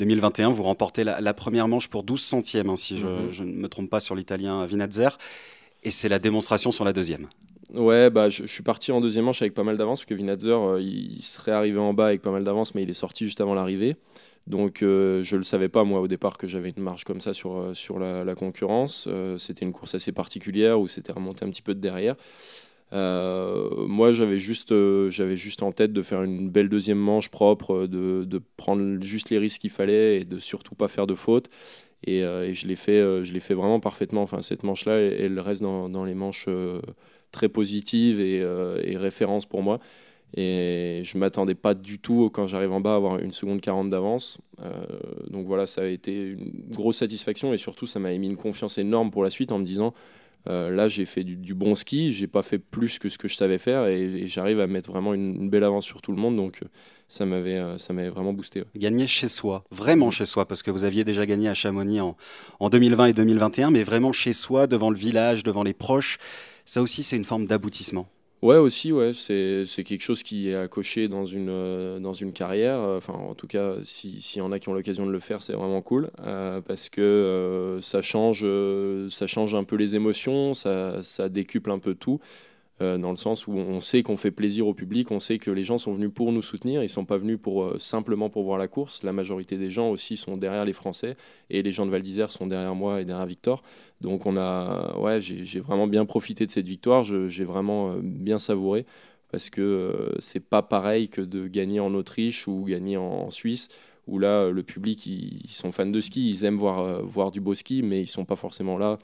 2021. 0.00 0.50
Vous 0.50 0.64
remportez 0.64 1.04
la, 1.04 1.34
première 1.34 1.68
manche 1.68 1.86
pour 1.86 2.02
12 2.02 2.20
centièmes, 2.20 2.70
hein, 2.70 2.76
si 2.76 2.98
je, 2.98 3.06
mm-hmm. 3.06 3.30
je, 3.30 3.44
ne 3.44 3.52
me 3.52 3.68
trompe 3.68 3.90
pas 3.90 4.00
sur 4.00 4.16
l'italien 4.16 4.66
Vinazzer. 4.66 5.16
Et 5.82 5.90
c'est 5.90 6.08
la 6.08 6.18
démonstration 6.18 6.70
sur 6.70 6.84
la 6.84 6.92
deuxième. 6.92 7.28
Ouais, 7.74 8.10
bah, 8.10 8.28
je, 8.28 8.44
suis 8.46 8.62
parti 8.62 8.92
en 8.92 9.00
deuxième 9.00 9.24
manche 9.24 9.40
avec 9.40 9.54
pas 9.54 9.64
mal 9.64 9.76
d'avance, 9.78 10.00
parce 10.00 10.06
que 10.06 10.14
Vinatzer, 10.14 10.50
euh, 10.50 10.80
il 10.80 11.22
serait 11.22 11.52
arrivé 11.52 11.78
en 11.78 11.94
bas 11.94 12.06
avec 12.06 12.20
pas 12.20 12.30
mal 12.30 12.44
d'avance, 12.44 12.74
mais 12.74 12.82
il 12.82 12.90
est 12.90 12.94
sorti 12.94 13.24
juste 13.24 13.40
avant 13.40 13.54
l'arrivée. 13.54 13.96
Donc 14.46 14.82
euh, 14.82 15.22
je 15.22 15.36
ne 15.36 15.38
le 15.38 15.44
savais 15.44 15.68
pas 15.68 15.84
moi 15.84 16.00
au 16.00 16.08
départ 16.08 16.36
que 16.36 16.48
j'avais 16.48 16.70
une 16.76 16.82
marge 16.82 17.04
comme 17.04 17.20
ça 17.20 17.32
sur, 17.32 17.56
euh, 17.56 17.74
sur 17.74 18.00
la, 18.00 18.34
concurrence. 18.34 19.08
c'était 19.38 19.64
une 19.64 19.72
course 19.72 19.94
assez 19.94 20.10
particulière 20.10 20.80
où 20.80 20.88
c'était 20.88 21.12
remonté 21.12 21.44
un 21.44 21.50
petit 21.50 21.62
peu 21.62 21.74
de 21.74 21.80
derrière. 21.80 22.16
moi 22.90 24.12
j'avais 24.12 24.38
juste, 24.38 24.74
j'avais 25.10 25.36
juste 25.36 25.62
en 25.62 25.70
tête 25.70 25.92
de 25.92 26.02
faire 26.02 26.24
une 26.24 26.50
belle 26.50 26.68
deuxième 26.68 26.98
manche 26.98 27.28
propre, 27.30 27.86
de, 27.86 28.24
de 28.24 28.42
prendre 28.56 29.00
juste 29.02 29.30
les 29.30 29.38
risques 29.38 29.60
qu'il 29.60 29.70
fallait 29.70 30.20
et 30.20 30.24
de 30.24 30.40
surtout 30.40 30.74
pas 30.74 30.88
faire 30.88 31.06
de 31.06 31.14
fautes. 31.14 31.48
Euh, 32.08 32.44
et, 32.44 32.54
je 32.54 32.66
l'ai 32.66 32.76
fait, 32.76 32.98
euh, 32.98 33.24
je 33.24 33.38
fait 33.38 33.54
vraiment 33.54 33.80
parfaitement. 33.80 34.22
Enfin, 34.22 34.42
cette 34.42 34.62
manche-là, 34.64 34.98
elle, 34.98 35.38
reste 35.40 35.62
dans, 35.62 36.04
les 36.04 36.14
manches 36.14 36.46
euh, 36.48 36.80
très 37.30 37.48
positives 37.48 38.20
et, 38.20 38.38
et 38.38 38.96
référence 38.96 39.46
pour 39.46 39.62
moi. 39.62 39.78
Et 40.34 41.02
je 41.04 41.18
m'attendais 41.18 41.54
pas 41.54 41.74
du 41.74 41.98
tout 41.98 42.30
quand 42.32 42.46
j'arrive 42.46 42.72
en 42.72 42.80
bas 42.80 42.94
à 42.94 42.96
avoir 42.96 43.18
une 43.18 43.32
seconde 43.32 43.60
40 43.60 43.90
d'avance. 43.90 44.38
donc 45.28 45.46
voilà, 45.46 45.66
ça 45.66 45.82
a 45.82 45.86
été 45.86 46.30
une 46.30 46.64
grosse 46.70 46.98
satisfaction 46.98 47.52
et 47.52 47.58
surtout 47.58 47.86
ça 47.86 47.98
m'a 47.98 48.16
mis 48.16 48.28
une 48.28 48.38
confiance 48.38 48.78
énorme 48.78 49.10
pour 49.10 49.22
la 49.24 49.28
suite 49.28 49.52
en 49.52 49.58
me 49.58 49.64
disant 49.64 49.92
là 50.46 50.88
j'ai 50.88 51.04
fait 51.04 51.24
du, 51.24 51.54
bon 51.54 51.74
ski, 51.74 52.12
j'ai 52.12 52.26
pas 52.26 52.42
fait 52.42 52.58
plus 52.58 52.98
que 52.98 53.08
ce 53.08 53.18
que 53.18 53.28
je 53.28 53.36
savais 53.36 53.58
faire 53.58 53.86
et, 53.86 54.26
j'arrive 54.26 54.60
à 54.60 54.66
mettre 54.66 54.90
vraiment 54.90 55.14
une, 55.14 55.48
belle 55.50 55.64
avance 55.64 55.84
sur 55.84 56.02
tout 56.02 56.12
le 56.12 56.18
monde. 56.18 56.36
Donc 56.36 56.60
ça 57.08 57.26
m'avait 57.26 57.58
euh, 57.58 57.78
ça 57.78 57.92
m'avait 57.92 58.08
vraiment 58.08 58.32
boosté. 58.32 58.64
Gagner 58.74 59.06
chez 59.06 59.28
soi, 59.28 59.64
vraiment 59.70 60.10
chez 60.10 60.24
soi, 60.24 60.46
parce 60.46 60.62
que 60.62 60.70
vous 60.70 60.84
aviez 60.84 61.04
déjà 61.04 61.26
gagné 61.26 61.48
à 61.48 61.54
Chamonix 61.54 62.00
en, 62.00 62.16
en 62.58 62.68
2020 62.70 63.06
et 63.06 63.12
2021, 63.12 63.70
mais 63.70 63.82
vraiment 63.82 64.12
chez 64.12 64.32
soi, 64.32 64.66
devant 64.66 64.90
le 64.90 64.96
village, 64.96 65.42
devant 65.42 65.62
les 65.62 65.74
proches, 65.74 66.18
ça 66.64 66.80
aussi 66.80 67.02
c'est 67.02 67.16
une 67.16 67.24
forme 67.24 67.44
d'aboutissement. 67.44 68.08
Ouais, 68.42 68.56
aussi, 68.56 68.90
ouais. 68.90 69.12
C'est, 69.14 69.64
quelque 69.84 70.00
chose 70.02 70.24
qui 70.24 70.48
est 70.48 70.56
à 70.56 70.66
cocher 70.66 71.06
dans 71.06 71.24
une, 71.24 71.48
euh, 71.48 72.00
dans 72.00 72.12
une 72.12 72.32
carrière. 72.32 72.80
Enfin, 72.80 73.12
en 73.12 73.34
tout 73.34 73.46
cas, 73.46 73.76
s'il 73.84 74.20
y 74.36 74.40
en 74.40 74.50
a 74.50 74.58
qui 74.58 74.68
ont 74.68 74.74
l'occasion 74.74 75.06
de 75.06 75.12
le 75.12 75.20
faire, 75.20 75.40
c'est 75.40 75.52
vraiment 75.52 75.80
cool. 75.80 76.10
Euh, 76.20 76.60
parce 76.60 76.88
que 76.88 77.00
euh, 77.00 77.80
ça, 77.80 78.02
change, 78.02 78.44
ça 79.10 79.28
change 79.28 79.54
un 79.54 79.62
peu 79.62 79.76
les 79.76 79.94
émotions, 79.94 80.54
ça, 80.54 81.02
ça 81.02 81.28
décuple 81.28 81.70
un 81.70 81.78
peu 81.78 81.94
tout. 81.94 82.18
Euh, 82.80 82.96
dans 82.96 83.10
le 83.10 83.16
sens 83.16 83.46
où 83.46 83.52
on 83.52 83.80
sait 83.80 84.02
qu'on 84.02 84.16
fait 84.16 84.30
plaisir 84.30 84.66
au 84.66 84.72
public, 84.72 85.10
on 85.10 85.20
sait 85.20 85.38
que 85.38 85.50
les 85.50 85.62
gens 85.62 85.76
sont 85.78 85.92
venus 85.92 86.10
pour 86.12 86.32
nous 86.32 86.42
soutenir, 86.42 86.80
ils 86.80 86.86
ne 86.86 86.88
sont 86.88 87.04
pas 87.04 87.18
venus 87.18 87.38
pour, 87.40 87.64
euh, 87.64 87.78
simplement 87.78 88.30
pour 88.30 88.44
voir 88.44 88.58
la 88.58 88.66
course. 88.66 89.02
La 89.02 89.12
majorité 89.12 89.58
des 89.58 89.70
gens 89.70 89.90
aussi 89.90 90.16
sont 90.16 90.36
derrière 90.36 90.64
les 90.64 90.72
Français 90.72 91.16
et 91.50 91.62
les 91.62 91.70
gens 91.70 91.84
de 91.84 91.90
Val 91.90 92.02
d'Isère 92.02 92.30
sont 92.30 92.46
derrière 92.46 92.74
moi 92.74 93.00
et 93.00 93.04
derrière 93.04 93.26
Victor. 93.26 93.62
Donc 94.00 94.24
on 94.26 94.36
a, 94.36 94.98
ouais, 94.98 95.20
j'ai 95.20 95.60
vraiment 95.60 95.86
bien 95.86 96.06
profité 96.06 96.46
de 96.46 96.50
cette 96.50 96.66
victoire, 96.66 97.04
j'ai 97.04 97.44
vraiment 97.44 97.92
euh, 97.92 98.00
bien 98.02 98.38
savouré 98.38 98.86
parce 99.30 99.48
que 99.48 100.14
c'est 100.18 100.44
pas 100.44 100.62
pareil 100.62 101.08
que 101.08 101.20
de 101.20 101.46
gagner 101.48 101.80
en 101.80 101.94
Autriche 101.94 102.48
ou 102.48 102.64
gagner 102.64 102.96
en, 102.96 103.30
Suisse 103.30 103.68
où 104.06 104.18
là 104.18 104.50
le 104.50 104.62
public 104.62 105.06
ils, 105.06 105.48
sont 105.48 105.72
fans 105.72 105.86
de 105.86 106.00
ski, 106.02 106.30
ils 106.30 106.44
aiment 106.44 106.58
voir, 106.58 107.02
voir 107.02 107.30
du 107.30 107.40
beau 107.40 107.54
ski 107.54 107.82
mais 107.82 108.02
ils 108.02 108.08
sont 108.08 108.26
pas 108.26 108.36
forcément 108.36 108.76
là 108.76 108.98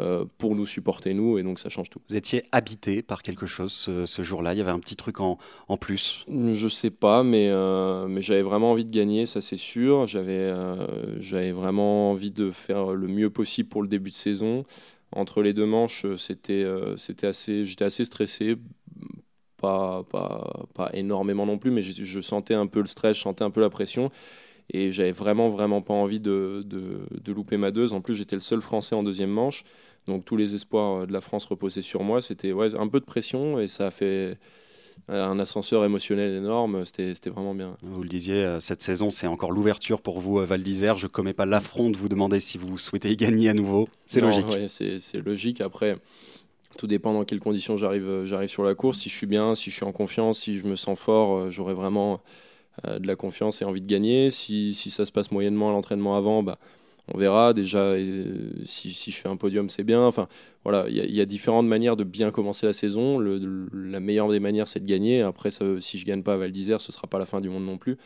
euh, 0.00 0.24
pour 0.38 0.56
nous 0.56 0.66
supporter, 0.66 1.14
nous, 1.14 1.38
et 1.38 1.44
donc 1.44 1.60
ça 1.60 1.68
change 1.68 1.88
tout. 1.88 2.00
Vous 2.08 2.16
étiez 2.16 2.42
habité 2.50 3.00
par 3.00 3.22
quelque 3.22 3.46
chose 3.46 3.72
ce, 3.72 4.22
jour-là? 4.24 4.52
Il 4.52 4.58
y 4.58 4.60
avait 4.60 4.72
un 4.72 4.80
petit 4.80 4.96
truc 4.96 5.20
en, 5.20 5.38
en 5.68 5.76
plus? 5.76 6.24
Je 6.28 6.66
sais 6.66 6.90
pas, 6.90 7.22
mais, 7.22 7.48
euh, 7.48 8.08
mais 8.08 8.20
j'avais 8.20 8.42
vraiment 8.42 8.72
envie 8.72 8.84
de 8.84 8.90
gagner, 8.90 9.24
ça 9.24 9.40
c'est 9.40 9.56
sûr. 9.56 10.08
J'avais 10.08 10.32
euh, 10.32 11.20
j'avais 11.20 11.52
vraiment 11.52 12.10
envie 12.10 12.32
de 12.32 12.50
faire 12.50 12.92
le 12.92 13.06
mieux 13.06 13.30
possible 13.30 13.68
pour 13.68 13.82
le 13.82 13.88
début 13.88 14.10
de 14.10 14.16
saison. 14.16 14.64
Entre 15.12 15.42
les 15.42 15.52
deux 15.52 15.66
manches, 15.66 16.06
c'était 16.16 16.66
c'était 16.96 17.28
assez, 17.28 17.64
j'étais 17.64 17.84
assez 17.84 18.04
stressé. 18.04 18.56
Pas, 19.58 20.02
pas, 20.10 20.66
pas 20.74 20.90
énormément 20.92 21.46
non 21.46 21.56
plus, 21.56 21.70
mais 21.70 21.82
je, 21.82 22.04
je 22.04 22.20
sentais 22.20 22.52
un 22.52 22.66
peu 22.66 22.80
le 22.80 22.86
stress, 22.86 23.16
je 23.16 23.22
sentais 23.22 23.44
un 23.44 23.50
peu 23.50 23.60
la 23.62 23.70
pression 23.70 24.10
et 24.72 24.92
j'avais 24.92 25.12
vraiment 25.12 25.50
vraiment 25.50 25.82
pas 25.82 25.94
envie 25.94 26.20
de, 26.20 26.62
de, 26.64 27.00
de, 27.10 27.32
louper 27.32 27.56
ma 27.56 27.70
deuxième. 27.70 27.98
En 27.98 28.00
plus, 28.00 28.14
j'étais 28.14 28.36
le 28.36 28.40
seul 28.40 28.60
Français 28.60 28.94
en 28.94 29.02
deuxième 29.02 29.30
manche. 29.30 29.64
Donc 30.06 30.24
tous 30.24 30.36
les 30.36 30.54
espoirs 30.54 31.02
euh, 31.02 31.06
de 31.06 31.12
la 31.12 31.20
France 31.20 31.46
reposaient 31.46 31.82
sur 31.82 32.02
moi. 32.02 32.20
C'était 32.20 32.52
ouais, 32.52 32.74
un 32.78 32.88
peu 32.88 33.00
de 33.00 33.04
pression 33.04 33.58
et 33.58 33.68
ça 33.68 33.88
a 33.88 33.90
fait 33.90 34.36
euh, 35.10 35.24
un 35.24 35.38
ascenseur 35.38 35.84
émotionnel 35.84 36.34
énorme. 36.34 36.84
C'était 36.84 37.30
vraiment 37.30 37.54
bien. 37.54 37.76
Vous 37.82 38.02
le 38.02 38.08
disiez, 38.08 38.44
euh, 38.44 38.60
cette 38.60 38.82
saison, 38.82 39.10
c'est 39.10 39.26
encore 39.26 39.52
l'ouverture 39.52 40.00
pour 40.00 40.20
vous, 40.20 40.36
Val 40.44 40.62
d'Isère. 40.62 40.98
Je 40.98 41.06
ne 41.06 41.10
commets 41.10 41.32
pas 41.32 41.46
l'affront 41.46 41.90
de 41.90 41.96
vous 41.96 42.08
demander 42.08 42.40
si 42.40 42.58
vous 42.58 42.76
souhaitez 42.78 43.16
gagner 43.16 43.48
à 43.48 43.54
nouveau. 43.54 43.88
C'est 44.06 44.20
logique. 44.20 44.48
Ouais, 44.48 44.68
c'est 44.68 45.24
logique. 45.24 45.60
Après, 45.60 45.96
tout 46.76 46.86
dépend 46.86 47.12
dans 47.14 47.24
quelles 47.24 47.40
conditions 47.40 47.76
j'arrive 47.76 48.26
sur 48.46 48.64
la 48.64 48.74
course. 48.74 48.98
Si 48.98 49.08
je 49.08 49.16
suis 49.16 49.26
bien, 49.26 49.54
si 49.54 49.70
je 49.70 49.76
suis 49.76 49.84
en 49.84 49.92
confiance, 49.92 50.40
si 50.40 50.58
je 50.58 50.66
me 50.66 50.76
sens 50.76 50.98
fort, 50.98 51.50
j'aurai 51.50 51.72
vraiment 51.72 52.20
de 52.84 53.06
la 53.06 53.14
confiance 53.14 53.62
et 53.62 53.64
envie 53.64 53.80
de 53.80 53.86
gagner. 53.86 54.32
Si, 54.32 54.74
si 54.74 54.90
ça 54.90 55.06
se 55.06 55.12
passe 55.12 55.30
moyennement 55.30 55.68
à 55.68 55.72
l'entraînement 55.72 56.16
avant, 56.16 56.42
bah, 56.42 56.58
on 57.12 57.18
verra. 57.18 57.52
Déjà 57.52 57.94
si, 58.64 58.92
si, 58.92 59.10
je 59.10 59.16
fais 59.18 59.28
un 59.28 59.36
podium 59.36 59.68
c'est 59.68 59.84
bien. 59.84 60.02
Enfin 60.02 60.28
voilà 60.64 60.86
il 60.88 61.14
y, 61.14 61.20
a 61.20 61.26
différentes 61.26 61.66
manières 61.66 61.96
de 61.96 62.04
bien 62.04 62.30
commencer 62.30 62.66
la 62.66 62.72
saison. 62.72 63.20
La 63.20 64.00
meilleure 64.00 64.30
des 64.30 64.40
manières 64.40 64.68
c'est 64.68 64.80
de 64.80 64.86
gagner. 64.86 65.22
Après 65.22 65.50
si 65.50 65.98
je 65.98 66.04
gagne 66.04 66.22
pas 66.22 66.34
à 66.34 66.36
Val 66.36 66.52
d'Isère 66.52 66.80
ce 66.80 66.92
sera 66.92 67.06
pas 67.06 67.18
la 67.18 67.26
fin 67.26 67.40
du 67.40 67.48
monde 67.48 67.64
non 67.64 67.78
plus. 67.78 67.96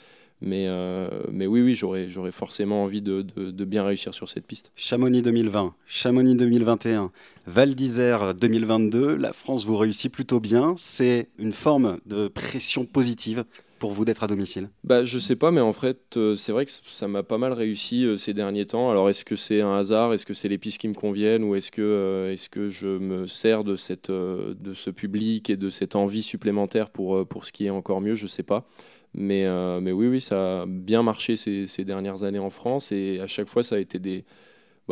Mais, 0.40 0.67
euh, 0.69 1.09
mais 1.33 1.49
oui 1.49 1.62
oui 1.62 1.75
j'aurais, 1.75 2.09
j'aurais 2.09 2.31
forcément 2.31 2.85
envie 2.85 3.02
de, 3.02 3.23
de, 3.23 3.64
bien 3.64 3.83
réussir 3.83 4.14
sur 4.14 4.28
cette 4.28 4.47
piste. 4.47 4.71
Chamonix 4.76 5.21
2020 5.21 5.75
Chamonix 5.87 6.37
2021 6.37 7.11
Val 7.47 7.75
d'Isère 7.75 8.35
2022 8.35 9.17
la 9.17 9.33
France 9.33 9.67
vous 9.67 9.76
réussit 9.76 10.12
plutôt 10.12 10.38
bien. 10.38 10.75
C'est 10.78 11.28
une 11.38 11.52
forme 11.52 11.99
de 12.07 12.28
pression 12.28 12.85
positive 12.85 13.45
pour 13.78 13.92
vous 13.92 14.04
d'être 14.04 14.23
à 14.23 14.26
domicile? 14.26 14.70
Bah, 14.85 15.04
Je 15.04 15.18
sais 15.18 15.37
pas, 15.37 15.50
mais 15.50 15.61
en 15.61 15.73
fait, 15.73 16.16
euh, 16.16 16.35
c'est 16.35 16.52
vrai 16.52 16.66
que 16.66 16.70
ça 16.70 17.08
m'a 17.08 17.23
pas 17.23 17.38
mal 17.38 17.52
réussi 17.52 18.04
euh, 18.04 18.16
ces 18.16 18.35
derniers 18.35 18.66
temps. 18.66 18.90
Alors, 18.90 19.08
est-ce 19.08 19.25
que 19.25 19.37
c'est 19.37 19.61
un 19.61 19.76
hasard? 19.76 20.12
Est-ce 20.12 20.26
que 20.26 20.35
c'est 20.35 20.49
les 20.49 20.58
pistes 20.58 20.78
qui 20.80 20.88
me 20.88 20.94
conviennent? 20.94 21.44
Ou 21.44 21.54
est-ce 21.54 21.70
que, 21.70 21.82
euh, 21.82 22.32
est-ce 22.32 22.49
que 22.49 22.68
je 22.68 22.87
me 22.87 23.26
sers 23.26 23.64
de, 23.64 23.76
cette, 23.76 24.11
de 24.11 24.75
ce 24.75 24.90
public 24.90 25.50
et 25.50 25.56
de 25.56 25.70
cette 25.70 25.97
envie 25.97 26.23
supplémentaire 26.23 26.90
pour, 26.90 27.26
pour 27.26 27.47
ce 27.47 27.52
qui 27.52 27.66
est 27.66 27.70
encore 27.70 28.00
mieux? 28.00 28.14
Je 28.14 28.26
sais 28.26 28.42
pas. 28.42 28.66
Mais, 29.14 29.47
mais 29.80 29.92
oui, 29.92 30.06
oui, 30.06 30.20
ça 30.20 30.62
a 30.62 30.66
bien 30.66 31.02
marché 31.02 31.37
ces, 31.37 31.66
ces 31.66 31.85
dernières 31.85 32.25
années 32.25 32.38
en 32.38 32.50
France. 32.50 32.92
Et 32.92 33.20
à 33.20 33.26
chaque 33.26 33.49
fois, 33.49 33.62
ça 33.62 33.76
a 33.76 33.78
été 33.78 33.99
des, 33.99 34.25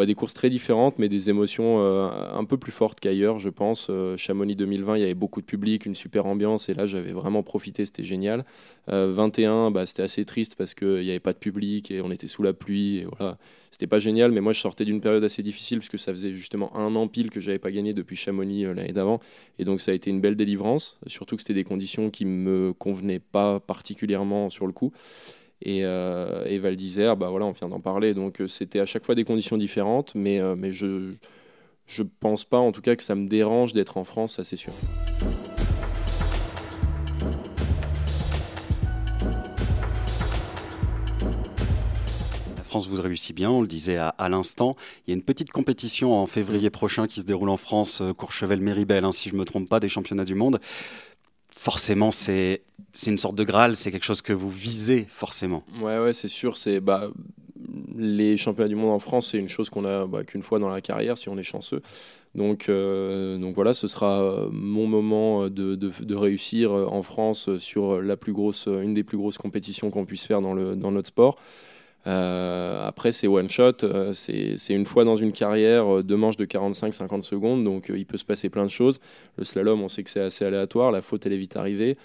des 0.04 0.14
courses 0.14 0.34
très 0.34 0.50
différentes, 0.50 0.98
mais 0.98 1.08
des 1.08 1.30
émotions 1.30 1.80
euh, 1.80 2.10
un 2.10 2.44
peu 2.44 2.58
plus 2.58 2.72
fortes 2.72 3.00
qu'ailleurs, 3.00 3.38
je 3.38 3.48
pense. 3.48 3.86
Euh, 3.88 4.18
Chamonix 4.18 4.54
2020, 4.54 4.98
il 4.98 5.00
y 5.00 5.04
avait 5.04 5.14
beaucoup 5.14 5.40
de 5.40 5.46
public, 5.46 5.86
une 5.86 5.94
super 5.94 6.26
ambiance, 6.26 6.68
et 6.68 6.74
là, 6.74 6.84
j'avais 6.84 7.12
vraiment 7.12 7.42
profité, 7.42 7.86
c'était 7.86 8.04
génial. 8.04 8.44
21, 8.88 9.52
euh, 9.52 9.70
bah, 9.70 9.86
c'était 9.86 10.02
assez 10.02 10.26
triste 10.26 10.54
parce 10.56 10.74
qu'il 10.74 11.00
n'y 11.00 11.10
avait 11.10 11.18
pas 11.18 11.32
de 11.32 11.38
public 11.38 11.90
et 11.90 12.02
on 12.02 12.10
était 12.10 12.28
sous 12.28 12.42
la 12.42 12.52
pluie, 12.52 12.98
et 12.98 13.06
voilà. 13.16 13.38
C'était 13.70 13.86
pas 13.86 13.98
génial, 13.98 14.32
mais 14.32 14.40
moi, 14.40 14.54
je 14.54 14.60
sortais 14.60 14.86
d'une 14.86 15.02
période 15.02 15.22
assez 15.22 15.42
difficile 15.42 15.78
parce 15.78 15.90
que 15.90 15.98
ça 15.98 16.10
faisait 16.12 16.32
justement 16.32 16.74
un 16.76 16.94
an 16.94 17.08
pile 17.08 17.28
que 17.28 17.40
j'avais 17.40 17.58
pas 17.58 17.70
gagné 17.70 17.92
depuis 17.92 18.16
Chamonix 18.16 18.64
l'année 18.64 18.92
d'avant, 18.92 19.20
et 19.58 19.64
donc 19.64 19.80
ça 19.80 19.90
a 19.90 19.94
été 19.94 20.10
une 20.10 20.20
belle 20.20 20.36
délivrance, 20.36 20.98
surtout 21.06 21.36
que 21.36 21.42
c'était 21.42 21.54
des 21.54 21.64
conditions 21.64 22.10
qui 22.10 22.24
me 22.24 22.72
convenaient 22.72 23.18
pas 23.18 23.60
particulièrement 23.60 24.50
sur 24.50 24.66
le 24.66 24.72
coup. 24.72 24.92
Et, 25.62 25.84
euh, 25.84 26.44
et, 26.46 26.58
Val 26.58 26.76
d'Isère, 26.76 27.16
bah 27.16 27.28
voilà, 27.30 27.46
on 27.46 27.52
vient 27.52 27.68
d'en 27.68 27.80
parler. 27.80 28.14
Donc 28.14 28.40
euh, 28.40 28.48
c'était 28.48 28.80
à 28.80 28.86
chaque 28.86 29.04
fois 29.04 29.14
des 29.14 29.24
conditions 29.24 29.56
différentes, 29.56 30.14
mais, 30.14 30.38
euh, 30.38 30.54
mais 30.56 30.72
je 30.72 30.86
ne 30.86 32.04
pense 32.20 32.44
pas 32.44 32.58
en 32.58 32.72
tout 32.72 32.82
cas 32.82 32.94
que 32.94 33.02
ça 33.02 33.14
me 33.14 33.26
dérange 33.26 33.72
d'être 33.72 33.96
en 33.96 34.04
France, 34.04 34.34
ça 34.34 34.44
c'est 34.44 34.56
sûr. 34.56 34.72
La 42.56 42.64
France 42.64 42.88
vous 42.88 43.00
réussit 43.00 43.34
bien, 43.34 43.50
on 43.50 43.62
le 43.62 43.66
disait 43.66 43.96
à, 43.96 44.28
l'instant. 44.28 44.76
Il 45.06 45.10
y 45.10 45.14
a 45.14 45.16
une 45.16 45.22
petite 45.22 45.50
compétition 45.50 46.12
en 46.12 46.26
février 46.26 46.68
prochain 46.68 47.06
qui 47.06 47.20
se 47.20 47.24
déroule 47.24 47.48
en 47.48 47.56
France, 47.56 48.02
Courchevel-Méribel, 48.18 49.04
hein, 49.04 49.12
si 49.12 49.30
je 49.30 49.34
ne 49.34 49.40
me 49.40 49.46
trompe 49.46 49.66
pas, 49.70 49.80
des 49.80 49.88
championnats 49.88 50.26
du 50.26 50.34
monde 50.34 50.60
forcément, 51.66 52.12
c'est 52.12 52.62
une 53.08 53.18
sorte 53.18 53.34
de 53.34 53.42
Graal, 53.42 53.74
c'est 53.74 53.90
quelque 53.90 54.04
chose 54.04 54.22
que 54.22 54.32
vous 54.32 54.50
visez 54.50 55.04
forcément. 55.08 55.64
Ouais, 55.82 55.98
ouais, 55.98 56.14
c'est 56.14 56.28
sûr. 56.28 56.56
C'est 56.56 56.78
bah, 56.78 57.10
les 57.96 58.36
championnats 58.36 58.68
du 58.68 58.76
monde 58.76 58.92
en 58.92 59.00
France, 59.00 59.30
c'est 59.32 59.38
une 59.38 59.48
chose 59.48 59.68
qu'on 59.68 59.84
a 59.84 60.06
bah, 60.06 60.22
qu'une 60.22 60.44
fois 60.44 60.60
dans 60.60 60.68
la 60.68 60.80
carrière, 60.80 61.18
si 61.18 61.28
on 61.28 61.36
est 61.36 61.42
chanceux. 61.42 61.82
Donc, 62.36 62.68
euh, 62.68 63.36
donc 63.38 63.56
voilà, 63.56 63.74
ce 63.74 63.88
sera 63.88 64.46
mon 64.52 64.86
moment 64.86 65.48
de, 65.48 65.74
de, 65.74 66.14
réussir 66.14 66.70
en 66.70 67.02
France 67.02 67.58
sur 67.58 68.00
la 68.00 68.16
plus 68.16 68.32
grosse, 68.32 68.68
une 68.68 68.94
des 68.94 69.02
plus 69.02 69.18
grosses 69.18 69.38
compétitions 69.38 69.90
qu'on 69.90 70.04
puisse 70.04 70.24
faire 70.24 70.40
dans, 70.40 70.54
le, 70.54 70.76
dans 70.76 70.92
notre 70.92 71.08
sport. 71.08 71.36
Euh, 72.06 72.86
après, 72.86 73.10
c'est 73.10 73.26
one 73.26 73.48
shot, 73.48 73.82
euh, 73.82 74.12
c'est 74.12 74.56
une 74.70 74.86
fois 74.86 75.04
dans 75.04 75.16
une 75.16 75.32
carrière, 75.32 75.96
euh, 75.96 76.02
deux 76.02 76.16
manches 76.16 76.36
de 76.36 76.44
45-50 76.44 77.22
secondes, 77.22 77.64
donc 77.64 77.90
il 77.94 78.06
peut 78.06 78.16
se 78.16 78.24
passer 78.24 78.48
plein 78.48 78.64
de 78.64 78.70
choses. 78.70 79.00
Le 79.36 79.44
slalom, 79.44 79.82
on 79.82 79.88
sait 79.88 80.04
que 80.04 80.10
c'est 80.10 80.20
assez 80.20 80.44
aléatoire, 80.44 80.92
la 80.92 81.02
faute, 81.02 81.26
elle 81.26 81.32
est 81.32 81.38
vite 81.38 81.56
arrivée. 81.56 81.96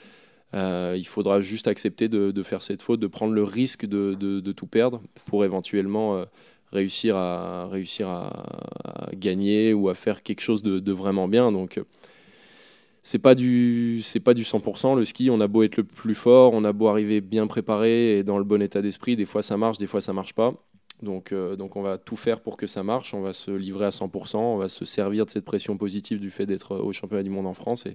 il 0.54 1.06
faudra 1.08 1.42
juste 1.42 1.68
accepter 1.68 2.10
de, 2.10 2.44
faire 2.44 2.64
cette 2.64 2.82
faute, 2.82 3.00
de 3.00 3.08
prendre 3.08 3.34
le 3.34 3.44
risque 3.44 3.86
de, 3.86 4.52
tout 4.52 4.68
perdre 4.68 5.02
pour 5.26 5.46
éventuellement 5.46 6.26
réussir, 6.72 7.16
à, 7.16 7.70
à, 8.04 9.10
gagner 9.16 9.74
ou 9.74 9.90
à 9.90 9.94
faire 9.94 10.24
quelque 10.24 10.42
chose 10.42 10.64
de, 10.64 10.92
vraiment 10.92 11.28
bien. 11.28 11.52
Donc, 11.52 11.80
c'est 13.04 13.20
pas 13.20 13.36
du 13.36 14.02
c'est 14.04 14.20
pas 14.20 14.34
du 14.34 14.44
100% 14.44 14.96
le 14.96 15.06
ski 15.06 15.30
on 15.30 15.42
a 15.42 15.48
beau 15.48 15.64
être 15.64 15.78
le 15.78 15.84
plus 15.84 16.16
fort 16.16 16.54
on 16.54 16.64
a 16.64 16.72
beau 16.72 16.88
arriver 16.88 17.20
bien 17.22 17.48
préparé 17.48 18.20
et 18.20 18.24
dans 18.24 18.38
le 18.38 18.44
bon 18.44 18.62
état 18.62 18.82
d'esprit 18.82 19.16
des 19.16 19.26
fois 19.26 19.42
ça 19.42 19.58
marche 19.58 19.78
des 19.78 19.88
fois 19.88 20.02
ça 20.02 20.14
marche 20.14 20.34
pas. 20.34 20.54
Donc, 21.02 21.32
euh, 21.32 21.58
on 21.76 21.82
va 21.82 21.98
tout 21.98 22.16
faire 22.16 22.42
pour 22.42 22.58
que 22.58 22.68
ça 22.68 22.84
marche. 22.84 23.14
On 23.14 23.22
va 23.22 23.34
se 23.34 23.52
livrer 23.52 23.86
à 23.86 23.90
100% 23.90 24.38
on 24.38 24.58
va 24.58 24.70
se 24.70 24.86
servir 24.86 25.26
de 25.26 25.30
cette 25.30 25.46
pression 25.46 25.78
positive 25.78 26.20
du 26.20 26.30
fait 26.30 26.46
d'être 26.46 26.78
au 26.78 26.92
championnat 26.94 27.24
du 27.24 27.30
monde 27.30 27.48
en 27.48 27.54
France 27.54 27.86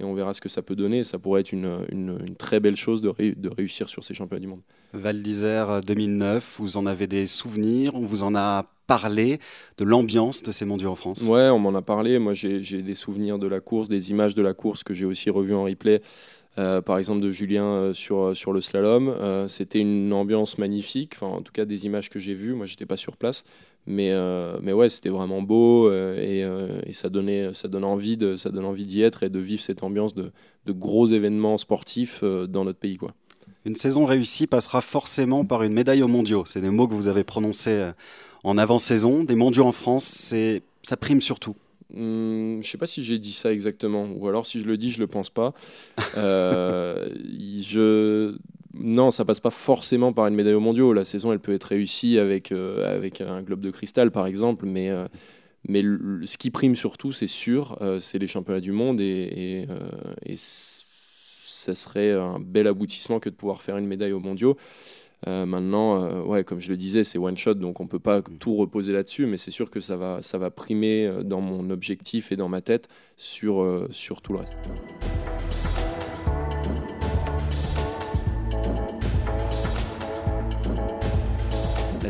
et, 0.00 0.04
on 0.04 0.14
verra 0.14 0.34
ce 0.34 0.40
que 0.40 0.48
ça 0.48 0.62
peut 0.62 0.76
donner 0.76 1.04
ça 1.04 1.18
pourrait 1.18 1.42
être 1.42 1.52
une, 1.52 1.86
une, 1.90 2.34
très 2.36 2.60
belle 2.60 2.76
chose 2.76 3.02
de, 3.02 3.12
de, 3.18 3.48
réussir 3.48 3.88
sur 3.88 4.04
ces 4.04 4.14
championnats 4.14 4.40
du 4.40 4.46
monde 4.46 4.62
Val 4.92 5.22
d'Isère 5.22 5.80
2009 5.82 6.56
vous 6.58 6.76
en 6.76 6.86
avez 6.86 7.06
des 7.06 7.26
souvenirs? 7.26 7.94
On 7.94 8.06
vous 8.06 8.22
en 8.22 8.34
a 8.34 8.66
parler 8.86 9.38
de 9.78 9.84
l'ambiance 9.84 10.42
de 10.42 10.50
ces 10.50 10.64
mondiaux 10.64 10.90
en 10.90 10.96
France? 10.96 11.22
Ouais, 11.22 11.48
on 11.48 11.60
m'en 11.60 11.74
a 11.76 11.82
parlé. 11.82 12.18
Moi, 12.18 12.34
j'ai 12.34 12.82
des 12.82 12.96
souvenirs 12.96 13.38
de 13.38 13.46
la 13.46 13.60
course, 13.60 13.88
des 13.88 14.10
images 14.10 14.34
de 14.34 14.42
la 14.42 14.52
course 14.52 14.82
que 14.82 14.94
j'ai 14.94 15.04
aussi 15.04 15.30
revues 15.30 15.54
en 15.54 15.62
replay. 15.62 16.02
Euh, 16.58 16.82
par 16.82 16.98
exemple 16.98 17.20
de 17.20 17.30
Julien 17.30 17.64
euh, 17.64 17.94
sur, 17.94 18.18
euh, 18.18 18.34
sur 18.34 18.52
le 18.52 18.60
slalom. 18.60 19.14
C'était 19.48 19.78
une 19.78 20.12
ambiance 20.12 20.58
magnifique, 20.58 21.14
enfin, 21.14 21.28
en 21.28 21.42
tout 21.42 21.52
cas 21.52 21.64
des 21.64 21.86
images 21.86 22.10
que 22.10 22.18
j'ai 22.18 22.34
vues. 22.34 22.54
Moi, 22.54 22.66
j'étais 22.66 22.86
pas 22.86 22.96
sur 22.96 23.16
place, 23.16 23.44
mais, 23.86 24.12
mais 24.62 24.72
ouais, 24.72 24.88
c'était 24.88 25.08
vraiment 25.08 25.42
beau 25.42 25.90
et, 25.92 26.46
et, 26.86 26.92
ça, 26.92 27.08
donnait, 27.08 27.52
ça, 27.54 27.68
donne 27.68 27.84
envie 27.84 28.16
de, 28.16 28.36
ça 28.36 28.50
donne 28.50 28.64
envie 28.64 28.86
d'y 28.86 29.02
être 29.02 29.22
et 29.22 29.30
de 29.30 29.38
vivre 29.38 29.62
cette 29.62 29.82
ambiance 29.82 30.14
de, 30.14 30.30
de 30.66 30.72
gros 30.72 31.06
événements 31.06 31.56
sportifs 31.56 32.22
dans 32.22 32.64
notre 32.64 32.78
pays. 32.78 32.96
Quoi. 32.96 33.14
Une 33.64 33.74
saison 33.74 34.04
réussie 34.04 34.46
passera 34.46 34.80
forcément 34.80 35.44
par 35.44 35.62
une 35.62 35.72
médaille 35.72 36.02
aux 36.02 36.08
mondiaux. 36.08 36.44
C'est 36.46 36.60
des 36.60 36.70
mots 36.70 36.86
que 36.86 36.94
vous 36.94 37.08
avez 37.08 37.24
prononcés 37.24 37.90
en 38.44 38.56
avant-saison. 38.56 39.24
Des 39.24 39.36
mondiaux 39.36 39.64
en 39.64 39.72
France, 39.72 40.04
c'est 40.04 40.62
ça 40.82 40.96
prime 40.96 41.20
surtout. 41.20 41.56
Hmm, 41.92 42.62
je 42.62 42.70
sais 42.70 42.78
pas 42.78 42.86
si 42.86 43.02
j'ai 43.02 43.18
dit 43.18 43.32
ça 43.32 43.52
exactement, 43.52 44.08
ou 44.16 44.28
alors 44.28 44.46
si 44.46 44.60
je 44.60 44.66
le 44.66 44.76
dis, 44.76 44.90
je 44.90 45.00
le 45.00 45.06
pense 45.06 45.28
pas. 45.28 45.54
Euh, 46.16 47.08
je... 47.62 48.36
Non, 48.74 49.10
ça 49.10 49.24
passe 49.24 49.40
pas 49.40 49.50
forcément 49.50 50.12
par 50.12 50.26
une 50.26 50.34
médaille 50.34 50.54
au 50.54 50.60
mondiaux. 50.60 50.92
La 50.92 51.04
saison, 51.04 51.32
elle 51.32 51.40
peut 51.40 51.52
être 51.52 51.64
réussie 51.64 52.18
avec, 52.18 52.52
euh, 52.52 52.94
avec 52.94 53.20
un 53.20 53.42
globe 53.42 53.60
de 53.60 53.70
cristal, 53.70 54.10
par 54.10 54.26
exemple, 54.26 54.66
mais, 54.66 54.90
euh, 54.90 55.06
mais 55.68 55.82
ce 55.82 56.38
qui 56.38 56.50
prime 56.50 56.76
surtout, 56.76 57.12
c'est 57.12 57.26
sûr, 57.26 57.78
c'est 58.00 58.18
les 58.18 58.26
championnats 58.26 58.60
du 58.60 58.72
monde 58.72 59.00
et, 59.00 59.04
et, 59.04 60.32
et 60.32 60.36
ça 60.36 61.74
serait 61.74 62.12
un 62.12 62.38
bel 62.40 62.66
aboutissement 62.66 63.20
que 63.20 63.28
de 63.28 63.34
pouvoir 63.34 63.60
faire 63.60 63.76
une 63.76 63.86
médaille 63.86 64.12
aux 64.12 64.20
mondiaux. 64.20 64.56
Euh, 65.26 65.44
maintenant, 65.44 66.02
euh, 66.02 66.22
ouais, 66.22 66.44
comme 66.44 66.60
je 66.60 66.68
le 66.70 66.76
disais, 66.76 67.04
c'est 67.04 67.18
one 67.18 67.36
shot, 67.36 67.54
donc 67.54 67.80
on 67.80 67.86
peut 67.86 67.98
pas 67.98 68.20
mm. 68.20 68.38
tout 68.38 68.56
reposer 68.56 68.92
là-dessus, 68.92 69.26
mais 69.26 69.36
c'est 69.36 69.50
sûr 69.50 69.70
que 69.70 69.80
ça 69.80 69.96
va, 69.96 70.22
ça 70.22 70.38
va 70.38 70.50
primer 70.50 71.06
euh, 71.06 71.22
dans 71.22 71.40
mon 71.40 71.70
objectif 71.70 72.32
et 72.32 72.36
dans 72.36 72.48
ma 72.48 72.60
tête 72.62 72.88
sur, 73.16 73.86
sur 73.90 74.22
tout 74.22 74.32
le 74.32 74.38
reste. 74.38 74.56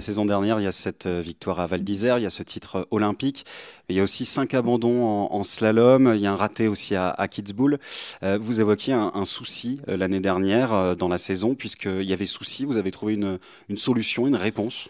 La 0.00 0.06
saison 0.06 0.24
dernière, 0.24 0.58
il 0.58 0.62
y 0.62 0.66
a 0.66 0.72
cette 0.72 1.04
euh, 1.04 1.20
victoire 1.20 1.60
à 1.60 1.66
Val 1.66 1.84
d'Isère, 1.84 2.16
il 2.16 2.22
y 2.22 2.26
a 2.26 2.30
ce 2.30 2.42
titre 2.42 2.76
euh, 2.76 2.84
olympique. 2.90 3.44
Il 3.90 3.96
y 3.96 4.00
a 4.00 4.02
aussi 4.02 4.24
cinq 4.24 4.54
abandons 4.54 5.02
en, 5.30 5.42
slalom. 5.44 6.14
Il 6.14 6.22
y 6.22 6.26
a 6.26 6.32
un 6.32 6.36
raté 6.36 6.68
aussi 6.68 6.94
à, 6.94 7.10
à 7.10 7.28
Kitzbühel. 7.28 7.78
Euh, 8.22 8.38
vous 8.40 8.62
évoquiez 8.62 8.94
un, 8.94 9.24
souci 9.26 9.78
l'année 9.86 10.20
dernière 10.20 10.96
dans 10.96 11.08
la 11.08 11.18
saison, 11.18 11.54
puisqu'il 11.54 12.04
y 12.04 12.14
avait 12.14 12.24
souci. 12.24 12.64
Vous 12.64 12.78
avez 12.78 12.90
trouvé 12.90 13.12
une, 13.12 13.38
solution, 13.76 14.26
une 14.26 14.36
réponse? 14.36 14.88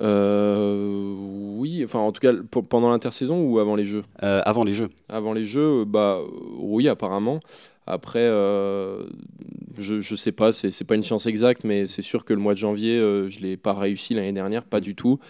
Oui, 0.00 1.82
enfin 1.84 1.98
en 1.98 2.12
tout 2.12 2.20
cas 2.20 2.32
pendant 2.68 2.90
l'intersaison 2.90 3.42
ou 3.42 3.58
avant 3.58 3.76
les 3.76 3.84
Jeux? 3.84 4.04
Avant 4.20 4.64
les 4.64 4.74
Jeux. 4.74 4.90
Avant 5.08 5.32
les 5.32 5.44
Jeux, 5.44 5.84
bah 5.84 6.20
oui 6.58 6.88
apparemment. 6.88 7.40
Après, 7.86 8.18
euh, 8.18 9.04
je 9.78 9.94
ne 9.94 10.16
sais 10.16 10.32
pas, 10.32 10.52
c'est 10.52 10.84
pas 10.84 10.96
une 10.96 11.04
science 11.04 11.26
exacte, 11.26 11.62
mais 11.62 11.86
c'est 11.86 12.02
sûr 12.02 12.24
que 12.24 12.32
le 12.34 12.40
mois 12.40 12.54
de 12.54 12.58
janvier, 12.58 12.98
euh, 12.98 13.30
je 13.30 13.38
ne 13.38 13.44
l'ai 13.44 13.56
pas 13.56 13.74
réussi 13.74 14.12
l'année 14.14 14.32
dernière, 14.32 14.64
pas 14.64 14.80
du 14.80 14.96
tout. 14.96 15.20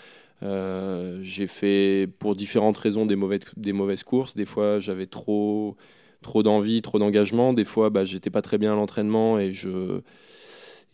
Euh, 0.42 1.20
j'ai 1.22 1.48
fait 1.48 2.08
pour 2.18 2.34
différentes 2.34 2.78
raisons 2.78 3.04
des, 3.04 3.16
mauvaises, 3.16 3.40
des 3.56 3.74
mauvaises 3.74 4.04
courses. 4.04 4.34
Des 4.34 4.46
fois, 4.46 4.78
j'avais 4.78 5.06
trop, 5.06 5.76
trop 6.22 6.42
d'envie, 6.42 6.80
trop 6.80 6.98
d'engagement. 6.98 7.52
Des 7.52 7.66
fois, 7.66 7.90
bah, 7.90 8.06
j'étais 8.06 8.30
pas 8.30 8.42
très 8.42 8.56
bien 8.56 8.72
à 8.72 8.76
l'entraînement 8.76 9.38
et 9.38 9.52
je 9.52 10.00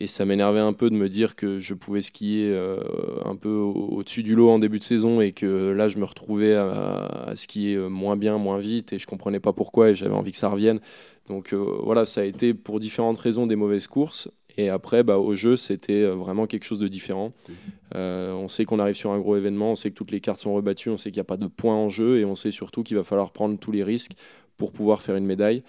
et 0.03 0.07
ça 0.07 0.25
m'énervait 0.25 0.59
un 0.59 0.73
peu 0.73 0.89
de 0.89 0.95
me 0.95 1.07
dire 1.07 1.37
que 1.37 1.61
je 1.61 1.73
pouvais 1.73 2.01
skier 2.01 2.49
euh, 2.51 2.77
un 3.23 3.37
peu 3.37 3.55
au-dessus 3.55 4.21
du 4.21 4.35
lot 4.35 4.49
en 4.49 4.59
début 4.59 4.77
de 4.77 4.83
saison 4.83 5.21
et 5.21 5.31
que 5.31 5.71
là 5.71 5.87
je 5.87 5.97
me 5.97 6.03
retrouvais 6.03 6.55
à, 6.55 7.31
skier 7.35 7.77
moins 7.77 8.17
bien, 8.17 8.37
moins 8.37 8.59
vite 8.59 8.91
et 8.91 8.99
je 8.99 9.07
comprenais 9.07 9.39
pas 9.39 9.53
pourquoi 9.53 9.91
et 9.91 9.95
j'avais 9.95 10.13
envie 10.13 10.33
que 10.33 10.37
ça 10.37 10.49
revienne. 10.49 10.81
Donc 11.29 11.53
euh, 11.53 11.77
voilà, 11.83 12.03
ça 12.03 12.19
a 12.19 12.25
été 12.25 12.53
pour 12.53 12.81
différentes 12.81 13.17
raisons 13.17 13.47
des 13.47 13.55
mauvaises 13.55 13.87
courses. 13.87 14.29
Et 14.57 14.67
après, 14.67 15.03
bah, 15.03 15.19
au 15.19 15.35
jeu, 15.35 15.55
c'était 15.55 16.03
euh, 16.03 16.15
vraiment 16.15 16.47
quelque 16.47 16.65
chose 16.65 16.79
de 16.79 16.89
différent. 16.89 17.31
Mmh. 17.47 17.95
on 17.95 18.49
sait 18.49 18.65
qu'on 18.65 18.79
arrive 18.79 18.95
sur 18.95 19.11
un 19.11 19.19
gros 19.19 19.37
événement, 19.37 19.71
on 19.71 19.75
sait 19.75 19.89
que 19.89 19.95
toutes 19.95 20.11
les 20.11 20.19
cartes 20.19 20.39
sont 20.39 20.53
rebattues, 20.53 20.89
on 20.89 20.97
sait 20.97 21.11
qu'il 21.11 21.19
n'y 21.19 21.21
a 21.21 21.31
pas 21.31 21.37
de 21.37 21.47
points 21.47 21.75
en 21.75 21.87
jeu 21.87 22.17
et 22.17 22.25
on 22.25 22.35
sait 22.35 22.51
surtout 22.51 22.83
qu'il 22.83 22.97
va 22.97 23.05
falloir 23.05 23.31
prendre 23.31 23.57
tous 23.57 23.71
les 23.71 23.85
risques 23.85 24.17
pour 24.57 24.73
pouvoir 24.73 25.01
faire 25.01 25.15
une 25.15 25.25
médaille. 25.25 25.63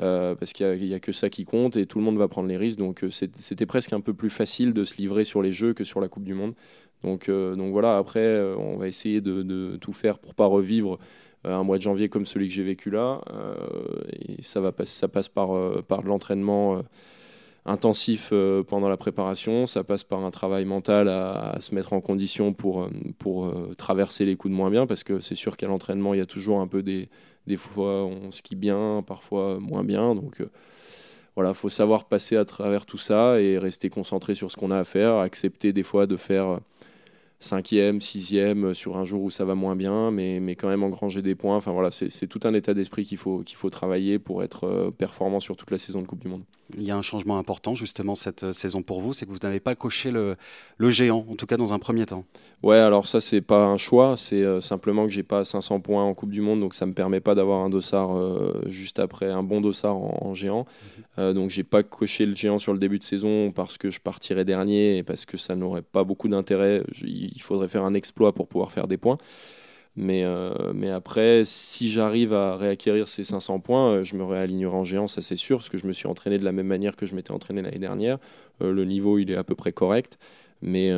Euh, 0.00 0.36
parce 0.36 0.52
qu'il 0.52 0.80
n'y 0.80 0.94
a, 0.94 1.00
que 1.00 1.10
ça 1.10 1.28
qui 1.28 1.44
compte 1.44 1.76
et 1.76 1.86
tout 1.86 1.98
le 1.98 2.04
monde 2.04 2.18
va 2.18 2.28
prendre 2.28 2.48
les 2.48 2.56
risques. 2.56 2.78
Donc 2.78 3.02
euh, 3.02 3.10
c'était 3.10 3.66
presque 3.66 3.92
un 3.92 4.00
peu 4.00 4.14
plus 4.14 4.30
facile 4.30 4.72
de 4.72 4.84
se 4.84 4.96
livrer 4.96 5.24
sur 5.24 5.42
les 5.42 5.50
jeux 5.50 5.72
que 5.72 5.84
sur 5.84 6.00
la 6.00 6.08
Coupe 6.08 6.24
du 6.24 6.34
Monde. 6.34 6.54
Donc, 7.04 7.28
euh, 7.28 7.54
voilà, 7.70 7.96
après, 7.96 8.40
on 8.58 8.76
va 8.76 8.88
essayer 8.88 9.20
de, 9.20 9.76
tout 9.76 9.92
faire 9.92 10.18
pour 10.18 10.34
pas 10.34 10.46
revivre 10.46 10.98
un 11.44 11.62
mois 11.62 11.78
de 11.78 11.82
janvier 11.82 12.08
comme 12.08 12.26
celui 12.26 12.48
que 12.48 12.54
j'ai 12.54 12.64
vécu 12.64 12.90
là. 12.90 13.20
ça, 14.40 14.60
passe 15.08 15.28
par, 15.28 15.82
par 15.84 16.02
l'entraînement 16.02 16.82
intensif 17.64 18.32
pendant 18.66 18.88
la 18.88 18.96
préparation, 18.96 19.66
ça 19.66 19.84
passe 19.84 20.02
par 20.02 20.24
un 20.24 20.32
travail 20.32 20.64
mental 20.64 21.08
à, 21.08 21.56
se 21.60 21.72
mettre 21.72 21.92
en 21.92 22.00
condition 22.00 22.52
pour 22.52 22.90
traverser 23.76 24.24
les 24.24 24.34
coups 24.34 24.50
de 24.50 24.56
moins 24.56 24.70
bien, 24.70 24.88
parce 24.88 25.04
que 25.04 25.20
c'est 25.20 25.36
sûr 25.36 25.56
qu'à 25.56 25.68
l'entraînement, 25.68 26.14
il 26.14 26.18
y 26.18 26.22
a 26.22 26.26
toujours 26.26 26.58
un 26.58 26.66
peu 26.66 26.82
des, 26.82 27.08
des 27.48 27.56
fois, 27.56 28.04
on 28.04 28.30
skie 28.30 28.56
bien, 28.56 29.02
parfois 29.06 29.58
moins 29.58 29.84
bien. 29.84 30.14
Donc 30.14 30.40
euh, 30.40 30.50
voilà, 31.34 31.54
faut 31.54 31.68
savoir 31.68 32.04
passer 32.04 32.36
à 32.36 32.44
travers 32.44 32.86
tout 32.86 32.98
ça 32.98 33.40
et 33.40 33.58
rester 33.58 33.90
concentré 33.90 34.34
sur 34.34 34.50
ce 34.50 34.56
qu'on 34.56 34.70
a 34.70 34.78
à 34.78 34.84
faire, 34.84 35.16
accepter 35.16 35.72
des 35.72 35.82
fois 35.82 36.06
de 36.06 36.16
faire 36.16 36.60
cinquième, 37.40 38.00
sixième 38.00 38.74
sur 38.74 38.96
un 38.96 39.04
jour 39.04 39.22
où 39.22 39.30
ça 39.30 39.44
va 39.44 39.54
moins 39.54 39.76
bien, 39.76 40.10
mais, 40.10 40.40
quand 40.56 40.68
même 40.68 40.82
engranger 40.82 41.22
des 41.22 41.34
points. 41.34 41.56
Enfin 41.56 41.72
voilà, 41.72 41.90
c'est 41.90 42.26
tout 42.26 42.40
un 42.44 42.54
état 42.54 42.74
d'esprit 42.74 43.04
qu'il 43.04 43.18
faut, 43.18 43.40
qu'il 43.40 43.56
faut 43.56 43.70
travailler 43.70 44.18
pour 44.18 44.42
être 44.42 44.64
euh, 44.64 44.90
performant 44.90 45.40
sur 45.40 45.56
toute 45.56 45.70
la 45.70 45.78
saison 45.78 46.02
de 46.02 46.06
Coupe 46.06 46.20
du 46.20 46.28
Monde. 46.28 46.44
Il 46.76 46.82
y 46.82 46.90
a 46.90 46.96
un 46.96 47.02
changement 47.02 47.38
important 47.38 47.74
justement 47.74 48.14
cette 48.14 48.44
euh, 48.44 48.52
saison 48.52 48.82
pour 48.82 49.00
vous, 49.00 49.12
c'est 49.12 49.24
que 49.24 49.30
vous 49.30 49.38
n'avez 49.42 49.60
pas 49.60 49.74
coché 49.74 50.10
le, 50.10 50.36
le, 50.76 50.90
géant, 50.90 51.24
en 51.30 51.34
tout 51.34 51.46
cas 51.46 51.56
dans 51.56 51.72
un 51.72 51.78
premier 51.78 52.04
temps. 52.04 52.24
Ouais, 52.62 52.76
alors 52.76 53.06
ça 53.06 53.20
c'est 53.20 53.40
pas 53.40 53.64
un 53.64 53.78
choix, 53.78 54.16
c'est 54.16 54.42
euh, 54.42 54.60
simplement 54.60 55.04
que 55.04 55.10
j'ai 55.10 55.22
pas 55.22 55.44
500 55.44 55.80
points 55.80 56.04
en 56.04 56.12
Coupe 56.14 56.30
du 56.30 56.40
Monde, 56.40 56.60
donc 56.60 56.74
ça 56.74 56.84
me 56.84 56.92
permet 56.92 57.20
pas 57.20 57.34
d'avoir 57.34 57.64
un 57.64 57.70
dossard 57.70 58.10
juste 58.66 58.98
après, 58.98 59.30
un 59.30 59.42
bon 59.42 59.60
dossard 59.60 59.96
en, 59.96 60.34
géant. 60.34 60.66
Mhm. 61.16 61.32
donc 61.32 61.50
j'ai 61.50 61.64
pas 61.64 61.82
coché 61.82 62.26
le 62.26 62.34
géant 62.34 62.58
sur 62.58 62.72
le 62.72 62.78
début 62.78 62.98
de 62.98 63.02
saison 63.02 63.50
parce 63.50 63.78
que 63.78 63.90
je 63.90 64.00
partirais 64.00 64.44
dernier 64.44 64.98
et 64.98 65.02
parce 65.02 65.24
que 65.24 65.36
ça 65.36 65.56
n'aurait 65.56 65.82
pas 65.82 66.04
beaucoup 66.04 66.28
d'intérêt 66.28 66.82
il 67.02 67.40
faudrait 67.40 67.68
faire 67.68 67.84
un 67.84 67.94
exploit 67.94 68.32
pour 68.32 68.46
pouvoir 68.48 68.72
faire 68.72 68.86
des 68.86 68.96
points. 68.96 69.18
Mais, 70.00 70.22
euh, 70.22 70.72
mais 70.74 70.90
après, 70.90 71.42
si 71.44 71.90
j'arrive 71.90 72.32
à 72.32 72.56
réacquérir 72.56 73.08
ces 73.08 73.24
500 73.24 73.58
points, 73.58 73.94
euh, 73.94 74.04
je 74.04 74.14
me 74.14 74.22
réalignerai 74.22 74.76
en 74.76 74.84
géant, 74.84 75.08
ça 75.08 75.22
c'est 75.22 75.34
sûr, 75.34 75.58
parce 75.58 75.70
que 75.70 75.76
je 75.76 75.88
me 75.88 75.92
suis 75.92 76.06
entraîné 76.06 76.38
de 76.38 76.44
la 76.44 76.52
même 76.52 76.68
manière 76.68 76.94
que 76.94 77.04
je 77.04 77.16
m'étais 77.16 77.32
entraîné 77.32 77.62
l'année 77.62 77.80
dernière. 77.80 78.18
Euh, 78.62 78.72
le 78.72 78.84
niveau, 78.84 79.18
il 79.18 79.28
est 79.32 79.34
à 79.34 79.42
peu 79.42 79.56
près 79.56 79.72
correct. 79.72 80.16
Mais, 80.60 80.90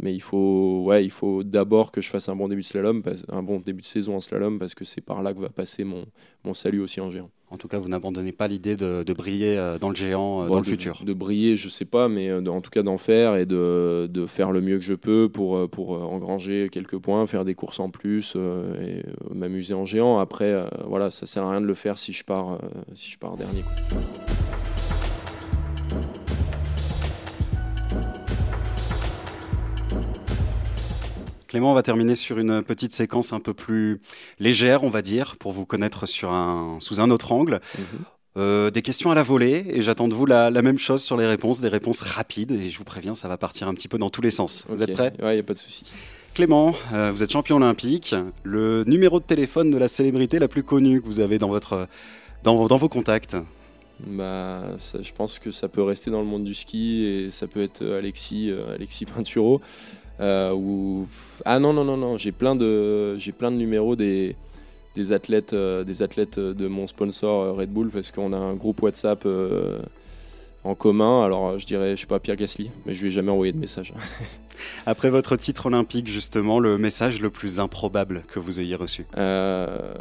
mais 0.00 0.14
il 0.14 0.20
faut, 0.20 0.82
ouais, 0.84 1.04
il 1.04 1.10
faut 1.10 1.42
d'abord 1.42 1.90
que 1.90 2.00
je 2.00 2.10
fasse 2.10 2.28
un 2.28 2.36
bon 2.36 2.48
début 2.48 2.60
de 2.60 2.66
slalom, 2.66 3.02
un 3.30 3.42
bon 3.42 3.58
début 3.58 3.80
de 3.80 3.86
saison 3.86 4.16
en 4.16 4.20
slalom, 4.20 4.58
parce 4.58 4.74
que 4.74 4.84
c'est 4.84 5.00
par 5.00 5.22
là 5.22 5.32
que 5.32 5.40
va 5.40 5.48
passer 5.48 5.84
mon, 5.84 6.04
mon 6.44 6.54
salut 6.54 6.80
aussi 6.80 7.00
en 7.00 7.10
géant. 7.10 7.30
En 7.52 7.56
tout 7.56 7.66
cas, 7.66 7.78
vous 7.78 7.88
n'abandonnez 7.88 8.30
pas 8.30 8.46
l'idée 8.46 8.76
de, 8.76 9.12
briller 9.12 9.58
euh, 9.58 9.76
dans 9.76 9.88
le 9.88 9.96
géant 9.96 10.44
euh, 10.44 10.48
dans 10.48 10.58
le 10.58 10.62
futur. 10.62 11.02
De 11.04 11.12
briller, 11.12 11.56
je 11.56 11.68
sais 11.68 11.84
pas, 11.84 12.08
mais 12.08 12.28
euh, 12.28 12.44
en 12.46 12.60
tout 12.60 12.70
cas 12.70 12.84
d'en 12.84 12.96
faire 12.96 13.34
et 13.34 13.44
de, 13.44 14.08
faire 14.28 14.52
le 14.52 14.60
mieux 14.60 14.78
que 14.78 14.84
je 14.84 14.94
peux 14.94 15.28
pour, 15.28 15.68
pour 15.68 15.90
engranger 15.90 16.68
quelques 16.70 16.98
points, 16.98 17.26
faire 17.26 17.44
des 17.44 17.54
courses 17.54 17.80
en 17.80 17.90
plus 17.90 18.36
et 18.80 19.02
m'amuser 19.34 19.74
en 19.74 19.84
géant. 19.84 20.18
Après, 20.18 20.64
voilà, 20.86 21.10
ça 21.10 21.26
sert 21.26 21.42
à 21.42 21.50
rien 21.50 21.60
de 21.60 21.66
le 21.66 21.74
faire 21.74 21.98
si 21.98 22.12
je 22.12 22.22
pars, 22.22 22.60
si 22.94 23.10
je 23.10 23.18
pars 23.18 23.36
dernier. 23.36 23.64
Clément, 31.50 31.72
on 31.72 31.74
va 31.74 31.82
terminer 31.82 32.14
sur 32.14 32.38
une 32.38 32.62
petite 32.62 32.94
séquence 32.94 33.32
un 33.32 33.40
peu 33.40 33.54
plus 33.54 34.00
légère, 34.38 34.84
on 34.84 34.88
va 34.88 35.02
dire, 35.02 35.34
pour 35.36 35.50
vous 35.50 35.66
connaître 35.66 36.06
sur 36.06 36.32
un, 36.32 36.76
sous 36.78 37.00
un 37.00 37.10
autre 37.10 37.32
angle. 37.32 37.60
Mhm. 37.76 37.84
Euh, 38.36 38.70
des 38.70 38.82
questions 38.82 39.10
à 39.10 39.16
la 39.16 39.24
volée 39.24 39.64
et 39.68 39.82
j'attends 39.82 40.06
de 40.06 40.14
vous 40.14 40.26
la, 40.26 40.52
même 40.62 40.78
chose 40.78 41.02
sur 41.02 41.16
les 41.16 41.26
réponses, 41.26 41.60
des 41.60 41.68
réponses 41.68 42.02
rapides 42.02 42.52
et 42.52 42.70
je 42.70 42.78
vous 42.78 42.84
préviens, 42.84 43.16
ça 43.16 43.26
va 43.26 43.36
partir 43.36 43.66
un 43.66 43.74
petit 43.74 43.88
peu 43.88 43.98
dans 43.98 44.10
tous 44.10 44.22
les 44.22 44.30
sens. 44.30 44.64
Vous 44.68 44.80
êtes 44.80 44.92
prêts? 44.92 45.12
Oui, 45.18 45.30
il 45.30 45.34
n'y 45.34 45.40
a 45.40 45.42
pas 45.42 45.54
de 45.54 45.58
souci. 45.58 45.82
Clément, 46.34 46.76
euh, 46.92 47.10
vous 47.12 47.24
êtes 47.24 47.32
champion 47.32 47.56
olympique. 47.56 48.14
Le 48.44 48.84
numéro 48.84 49.18
de 49.18 49.24
téléphone 49.24 49.72
de 49.72 49.78
la 49.78 49.88
célébrité 49.88 50.38
la 50.38 50.46
plus 50.46 50.62
connue 50.62 51.02
que 51.02 51.06
vous 51.06 51.18
avez 51.18 51.38
dans, 51.38 51.48
votre, 51.48 51.88
dans, 52.44 52.68
dans 52.68 52.76
vos 52.76 52.88
contacts? 52.88 53.36
Bah, 54.06 54.62
je 54.78 55.12
pense 55.12 55.40
que 55.40 55.50
ça 55.50 55.68
peut 55.68 55.82
rester 55.82 56.12
dans 56.12 56.20
le 56.20 56.26
monde 56.26 56.44
du 56.44 56.54
ski 56.54 57.04
et 57.04 57.30
ça 57.30 57.48
peut 57.48 57.60
être 57.60 57.84
Alexis, 57.84 58.50
euh, 58.50 58.76
Alexis 58.76 59.04
Pinturo. 59.04 59.60
Euh, 60.20 61.04
ah 61.44 61.58
non, 61.58 61.72
non, 61.72 61.84
non, 61.84 61.96
non, 61.96 62.16
j'ai 62.16 62.32
plein 62.32 62.54
de, 62.54 63.16
j'ai 63.18 63.32
plein 63.32 63.50
de 63.50 63.56
numéros 63.56 63.96
des, 63.96 64.36
des 64.94 65.12
athlètes, 65.12 65.52
euh, 65.52 65.84
des 65.84 66.02
athlètes 66.02 66.38
de 66.38 66.68
mon 66.68 66.86
sponsor 66.86 67.42
euh, 67.42 67.52
Red 67.52 67.70
Bull 67.70 67.90
parce 67.90 68.10
qu'on 68.10 68.32
a 68.32 68.36
un 68.36 68.54
groupe 68.54 68.82
WhatsApp 68.82 69.26
en 70.64 70.74
commun. 70.74 71.24
Alors 71.24 71.58
je 71.58 71.66
dirais, 71.66 71.96
je 71.96 72.02
sais 72.02 72.06
pas, 72.06 72.20
Pierre 72.20 72.36
Gasly, 72.36 72.70
mais 72.86 72.94
je 72.94 73.00
lui 73.02 73.08
ai 73.08 73.12
jamais 73.12 73.30
envoyé 73.30 73.52
de 73.52 73.58
message. 73.58 73.94
Après 74.86 75.10
votre 75.10 75.36
titre 75.36 75.66
olympique, 75.66 76.08
justement, 76.08 76.58
le 76.58 76.78
message 76.78 77.20
le 77.20 77.30
plus 77.30 77.60
improbable 77.60 78.22
que 78.28 78.38
vous 78.38 78.60
ayez 78.60 78.74
reçu? 78.74 79.06
Euh, 79.16 79.94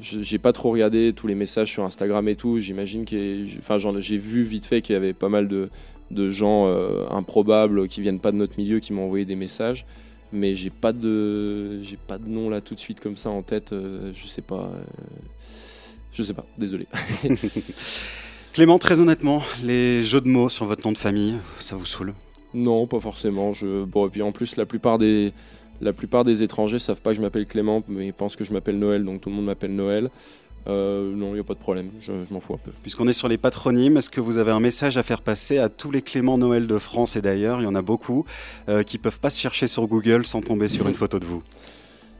J'ai 0.00 0.38
pas 0.38 0.52
trop 0.52 0.70
regardé 0.70 1.12
tous 1.12 1.26
les 1.26 1.34
messages 1.34 1.70
sur 1.70 1.84
Instagram 1.84 2.26
et 2.28 2.36
tout. 2.36 2.58
J'imagine 2.60 3.04
que, 3.04 3.46
enfin, 3.58 3.78
j'ai 4.00 4.18
vu 4.18 4.42
vite 4.42 4.66
fait 4.66 4.82
qu'il 4.82 4.94
y 4.94 4.96
avait 4.96 5.12
pas 5.12 5.28
mal 5.28 5.48
de, 5.48 5.70
de 6.10 6.30
gens 6.30 6.66
euh, 6.66 7.06
improbables 7.10 7.88
qui 7.88 8.00
viennent 8.00 8.20
pas 8.20 8.32
de 8.32 8.36
notre 8.36 8.58
milieu 8.58 8.80
qui 8.80 8.92
m'ont 8.92 9.04
envoyé 9.04 9.24
des 9.24 9.36
messages. 9.36 9.86
Mais 10.32 10.54
j'ai 10.54 10.70
pas 10.70 10.92
de 10.92 11.82
j'ai 11.82 11.96
pas 11.96 12.18
de 12.18 12.28
nom 12.28 12.50
là 12.50 12.60
tout 12.60 12.74
de 12.74 12.80
suite 12.80 13.00
comme 13.00 13.16
ça 13.16 13.30
en 13.30 13.42
tête. 13.42 13.72
Euh, 13.72 14.12
je 14.14 14.26
sais 14.26 14.42
pas 14.42 14.70
euh, 14.74 14.82
je 16.12 16.22
sais 16.22 16.34
pas. 16.34 16.44
Désolé. 16.58 16.86
Clément 18.52 18.78
très 18.78 19.00
honnêtement 19.00 19.42
les 19.62 20.04
jeux 20.04 20.20
de 20.20 20.28
mots 20.28 20.48
sur 20.48 20.64
votre 20.66 20.86
nom 20.86 20.92
de 20.92 20.98
famille 20.98 21.34
ça 21.58 21.76
vous 21.76 21.86
saoule? 21.86 22.14
Non 22.52 22.86
pas 22.86 23.00
forcément. 23.00 23.52
Je 23.52 23.84
bon 23.84 24.06
et 24.06 24.10
puis 24.10 24.22
en 24.22 24.32
plus 24.32 24.56
la 24.56 24.66
plupart 24.66 24.98
des 24.98 25.32
La 25.80 25.92
plupart 25.92 26.24
des 26.24 26.42
étrangers 26.42 26.78
savent 26.78 27.02
pas 27.02 27.10
que 27.10 27.16
je 27.16 27.20
m'appelle 27.20 27.46
Clément, 27.46 27.82
mais 27.88 28.06
ils 28.06 28.12
pensent 28.12 28.36
que 28.36 28.44
je 28.44 28.52
m'appelle 28.52 28.78
Noël, 28.78 29.04
donc 29.04 29.20
tout 29.20 29.28
le 29.28 29.36
monde 29.36 29.46
m'appelle 29.46 29.74
Noël. 29.74 30.10
Euh, 30.66 31.14
non, 31.14 31.28
il 31.30 31.34
n'y 31.34 31.40
a 31.40 31.44
pas 31.44 31.54
de 31.54 31.58
problème, 31.58 31.90
je, 32.00 32.12
m'en 32.30 32.40
fous 32.40 32.54
un 32.54 32.58
peu. 32.58 32.70
Puisqu'on 32.82 33.06
est 33.06 33.12
sur 33.12 33.28
les 33.28 33.36
patronymes, 33.36 33.98
est-ce 33.98 34.10
que 34.10 34.20
vous 34.20 34.38
avez 34.38 34.50
un 34.50 34.60
message 34.60 34.96
à 34.96 35.02
faire 35.02 35.20
passer 35.20 35.58
à 35.58 35.68
tous 35.68 35.90
les 35.90 36.00
Clément 36.00 36.38
Noël 36.38 36.66
de 36.66 36.78
France 36.78 37.16
et 37.16 37.22
d'ailleurs 37.22 37.60
Il 37.60 37.64
y 37.64 37.66
en 37.66 37.74
a 37.74 37.82
beaucoup 37.82 38.24
euh, 38.68 38.82
qui 38.82 38.96
peuvent 38.96 39.20
pas 39.20 39.30
se 39.30 39.38
chercher 39.38 39.66
sur 39.66 39.86
Google 39.86 40.24
sans 40.24 40.40
tomber 40.40 40.68
sur 40.68 40.88
une 40.88 40.94
photo 41.02 41.18
de 41.18 41.26
vous? 41.26 41.42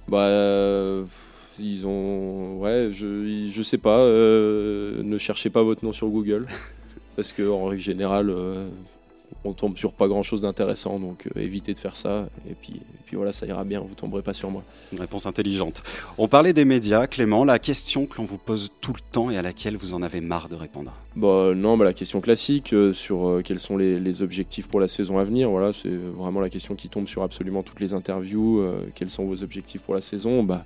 Bah, 0.09 0.27
euh, 0.27 1.05
ils 1.59 1.87
ont. 1.87 2.59
Ouais, 2.59 2.91
je, 2.93 3.49
je 3.51 3.63
sais 3.63 3.79
pas, 3.79 4.01
euh, 4.01 5.03
ne 5.03 5.17
cherchez 5.17 5.49
pas 5.49 5.63
votre 5.63 5.85
nom 5.85 5.93
sur 5.93 6.09
Google. 6.09 6.47
parce 7.17 7.33
qu'en 7.33 7.67
règle 7.67 7.83
générale, 7.83 8.35
on 9.45 9.53
tombe 9.53 9.77
sur 9.77 9.93
pas 9.93 10.09
grand 10.09 10.23
chose 10.23 10.43
d'intéressant, 10.43 10.99
donc 10.99 11.27
euh, 11.27 11.41
évitez 11.41 11.75
de 11.75 11.79
faire 11.79 11.97
ça. 11.97 12.29
Et 12.49 12.55
puis, 12.55 12.81
puis 13.05 13.17
voilà, 13.17 13.33
ça 13.33 13.47
ira 13.47 13.65
bien, 13.65 13.81
vous 13.81 13.95
tomberez 13.95 14.23
pas 14.23 14.35
sur 14.35 14.51
moi. 14.51 14.63
Une 14.93 15.01
réponse 15.01 15.27
intelligente. 15.27 15.83
On 16.19 16.29
parlait 16.29 16.53
des 16.53 16.65
médias, 16.65 17.07
Clément, 17.07 17.45
la 17.45 17.59
question 17.59 18.07
que 18.07 18.17
l'on 18.19 18.25
vous 18.25 18.39
pose 18.39 18.71
tout 18.81 18.93
le 18.93 19.01
temps 19.13 19.31
et 19.31 19.37
à 19.37 19.43
laquelle 19.43 19.77
vous 19.77 19.95
en 19.95 20.03
avez 20.03 20.21
marre 20.21 20.49
de 20.49 20.55
répondre. 20.55 20.93
Bah 21.17 21.53
non, 21.55 21.77
bah, 21.77 21.85
la 21.85 21.93
question 21.93 22.21
classique 22.21 22.73
euh, 22.73 22.93
sur 22.93 23.29
euh, 23.29 23.43
quels 23.43 23.61
sont 23.61 23.77
les, 23.77 24.23
objectifs 24.23 24.69
pour 24.69 24.81
la 24.81 24.89
saison 24.89 25.19
à 25.19 25.25
venir. 25.25 25.51
Voilà, 25.51 25.73
c'est 25.73 25.89
vraiment 25.89 26.41
la 26.41 26.49
question 26.49 26.75
qui 26.75 26.89
tombe 26.89 27.09
sur 27.09 27.23
absolument 27.23 27.63
toutes 27.63 27.81
les 27.81 27.93
interviews. 27.93 28.65
quels 28.95 29.11
sont 29.11 29.25
vos 29.25 29.43
objectifs 29.43 29.81
pour 29.81 29.95
la 29.95 30.01
saison 30.01 30.45
bah, 30.45 30.65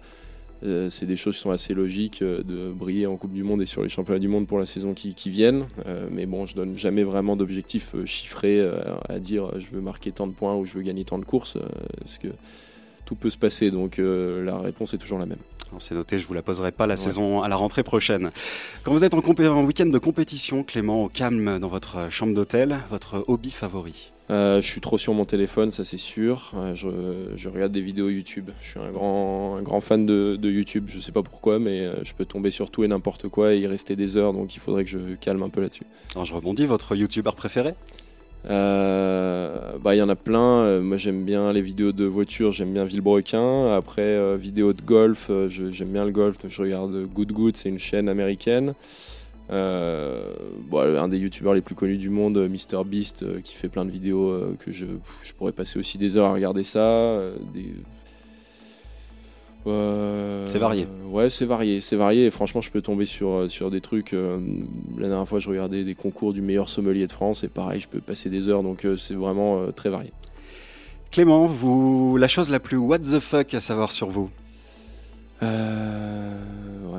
euh, 0.64 0.90
c'est 0.90 1.06
des 1.06 1.16
choses 1.16 1.36
qui 1.36 1.42
sont 1.42 1.50
assez 1.50 1.72
logiques 1.72 2.20
euh, 2.22 2.42
de 2.42 2.72
briller 2.72 3.06
en 3.06 3.16
Coupe 3.16 3.32
du 3.32 3.44
Monde 3.44 3.62
et 3.62 3.66
sur 3.66 3.82
les 3.82 3.88
championnats 3.88 4.18
du 4.18 4.28
monde 4.28 4.46
pour 4.46 4.58
la 4.58 4.66
saison 4.66 4.92
qui, 4.92 5.14
viennent. 5.26 5.66
Euh, 5.86 6.08
mais 6.10 6.26
bon, 6.26 6.46
je 6.46 6.54
donne 6.54 6.76
jamais 6.76 7.04
vraiment 7.04 7.36
d'objectifs 7.36 7.94
chiffrés 8.04 8.66
à 9.08 9.18
dire 9.18 9.50
je 9.60 9.68
veux 9.70 9.80
marquer 9.80 10.12
tant 10.12 10.26
de 10.26 10.32
points 10.32 10.54
ou 10.56 10.64
je 10.64 10.74
veux 10.74 10.82
gagner 10.82 11.04
tant 11.04 11.18
de 11.18 11.24
courses, 11.24 11.58
parce 11.98 12.18
que 12.18 12.28
tout 13.04 13.14
peut 13.14 13.30
se 13.30 13.38
passer. 13.38 13.70
Donc 13.70 13.98
la 13.98 14.58
réponse 14.58 14.94
est 14.94 14.98
toujours 14.98 15.18
la 15.18 15.26
même. 15.26 15.38
C'est 15.78 15.94
noté, 15.94 16.18
je 16.18 16.26
vous 16.26 16.34
la 16.34 16.42
poserai 16.42 16.72
pas 16.72 16.86
la 16.86 16.96
saison 16.96 17.42
à 17.42 17.48
la 17.48 17.56
rentrée 17.56 17.82
prochaine. 17.82 18.30
Quand 18.84 18.92
vous 18.92 19.04
êtes 19.04 19.14
en, 19.14 19.18
en 19.18 19.64
week-end 19.64 19.86
de 19.86 19.98
compétition, 19.98 20.64
Clément, 20.64 21.04
au 21.04 21.08
calme 21.08 21.58
dans 21.58 21.68
votre 21.68 22.10
chambre 22.10 22.34
d'hôtel, 22.34 22.78
votre 22.90 23.24
hobby 23.28 23.50
favori? 23.50 24.12
Euh, 24.30 24.60
je 24.60 24.66
suis 24.66 24.80
trop 24.80 24.98
sur 24.98 25.14
mon 25.14 25.24
téléphone, 25.24 25.70
ça 25.70 25.84
c'est 25.84 25.98
sûr. 25.98 26.52
Euh, 26.54 26.74
je, 27.36 27.48
regarde 27.48 27.72
des 27.72 27.80
vidéos 27.80 28.10
YouTube. 28.10 28.50
Je 28.60 28.70
suis 28.70 28.80
un 28.80 28.90
grand, 28.90 29.56
un 29.56 29.62
grand 29.62 29.80
fan 29.80 30.04
de, 30.04 30.38
YouTube. 30.42 30.86
Je 30.88 31.00
sais 31.00 31.12
pas 31.12 31.22
pourquoi, 31.22 31.58
mais 31.58 31.80
euh, 31.80 32.04
je 32.04 32.12
peux 32.14 32.26
tomber 32.26 32.50
sur 32.50 32.70
tout 32.70 32.84
et 32.84 32.88
n'importe 32.88 33.28
quoi 33.28 33.54
et 33.54 33.58
y 33.58 33.66
rester 33.66 33.96
des 33.96 34.16
heures. 34.16 34.32
Donc 34.32 34.54
il 34.54 34.60
faudrait 34.60 34.84
que 34.84 34.90
je 34.90 34.98
calme 35.20 35.42
un 35.42 35.48
peu 35.48 35.60
là-dessus. 35.60 35.86
Alors 36.14 36.26
je 36.26 36.34
rebondis, 36.34 36.66
votre 36.66 36.94
YouTuber 36.94 37.32
préféré? 37.36 37.74
Bah, 38.44 39.94
il 39.94 39.98
y 39.98 40.02
en 40.02 40.08
a 40.08 40.14
plein. 40.14 40.80
moi, 40.80 40.96
j'aime 40.96 41.24
bien 41.24 41.52
les 41.52 41.60
vidéos 41.60 41.92
de 41.92 42.04
voiture, 42.04 42.52
j'aime 42.52 42.72
bien 42.72 42.84
Villebrequin. 42.84 43.74
Après, 43.74 44.36
vidéos 44.36 44.72
de 44.72 44.80
golf, 44.82 45.30
j'aime 45.48 45.88
bien 45.88 46.04
le 46.04 46.12
golf. 46.12 46.38
Je 46.46 46.62
regarde 46.62 47.06
Good 47.12 47.32
Good, 47.32 47.56
c'est 47.56 47.68
une 47.68 47.78
chaîne 47.78 48.08
américaine. 48.08 48.74
Euh, 49.50 50.34
un 50.72 51.08
des 51.08 51.18
youtubeurs 51.18 51.54
les 51.54 51.62
plus 51.62 51.74
connus 51.74 51.96
du 51.96 52.10
monde, 52.10 52.36
MrBeast, 52.36 53.22
euh, 53.22 53.40
qui 53.40 53.54
fait 53.54 53.68
plein 53.68 53.86
de 53.86 53.90
vidéos 53.90 54.28
euh, 54.28 54.56
que 54.58 54.72
je, 54.72 54.84
je, 55.24 55.32
pourrais 55.32 55.52
passer 55.52 55.78
aussi 55.78 55.96
des 55.96 56.16
heures 56.16 56.26
à 56.26 56.34
regarder 56.34 56.64
ça. 56.64 57.18
c'est 59.64 60.58
varié. 60.58 60.86
ouais, 61.06 61.30
c'est 61.30 61.46
varié, 61.46 61.80
c'est 61.80 61.96
varié. 61.96 62.26
Et 62.26 62.30
franchement, 62.30 62.60
je 62.60 62.70
peux 62.70 62.82
tomber 62.82 63.06
sur, 63.06 63.50
sur 63.50 63.70
des 63.70 63.80
trucs. 63.80 64.12
la 64.12 65.08
dernière 65.08 65.28
fois, 65.28 65.40
je 65.40 65.48
regardais 65.48 65.84
des 65.84 65.94
concours 65.94 66.34
du 66.34 66.42
meilleur 66.42 66.68
sommelier 66.68 67.06
de 67.06 67.12
France, 67.12 67.42
et 67.44 67.48
pareil, 67.48 67.80
je 67.80 67.88
peux 67.88 68.00
passer 68.00 68.28
des 68.28 68.48
heures. 68.48 68.62
Donc, 68.62 68.86
c'est 68.98 69.14
vraiment 69.14 69.72
très 69.72 69.88
varié. 69.88 70.12
Clément, 71.10 71.46
vous, 71.46 72.18
la 72.18 72.28
chose 72.28 72.50
la 72.50 72.60
plus 72.60 72.76
what 72.76 72.98
the 72.98 73.18
fuck 73.18 73.54
à 73.54 73.60
savoir 73.60 73.92
sur 73.92 74.10
vous? 74.10 74.30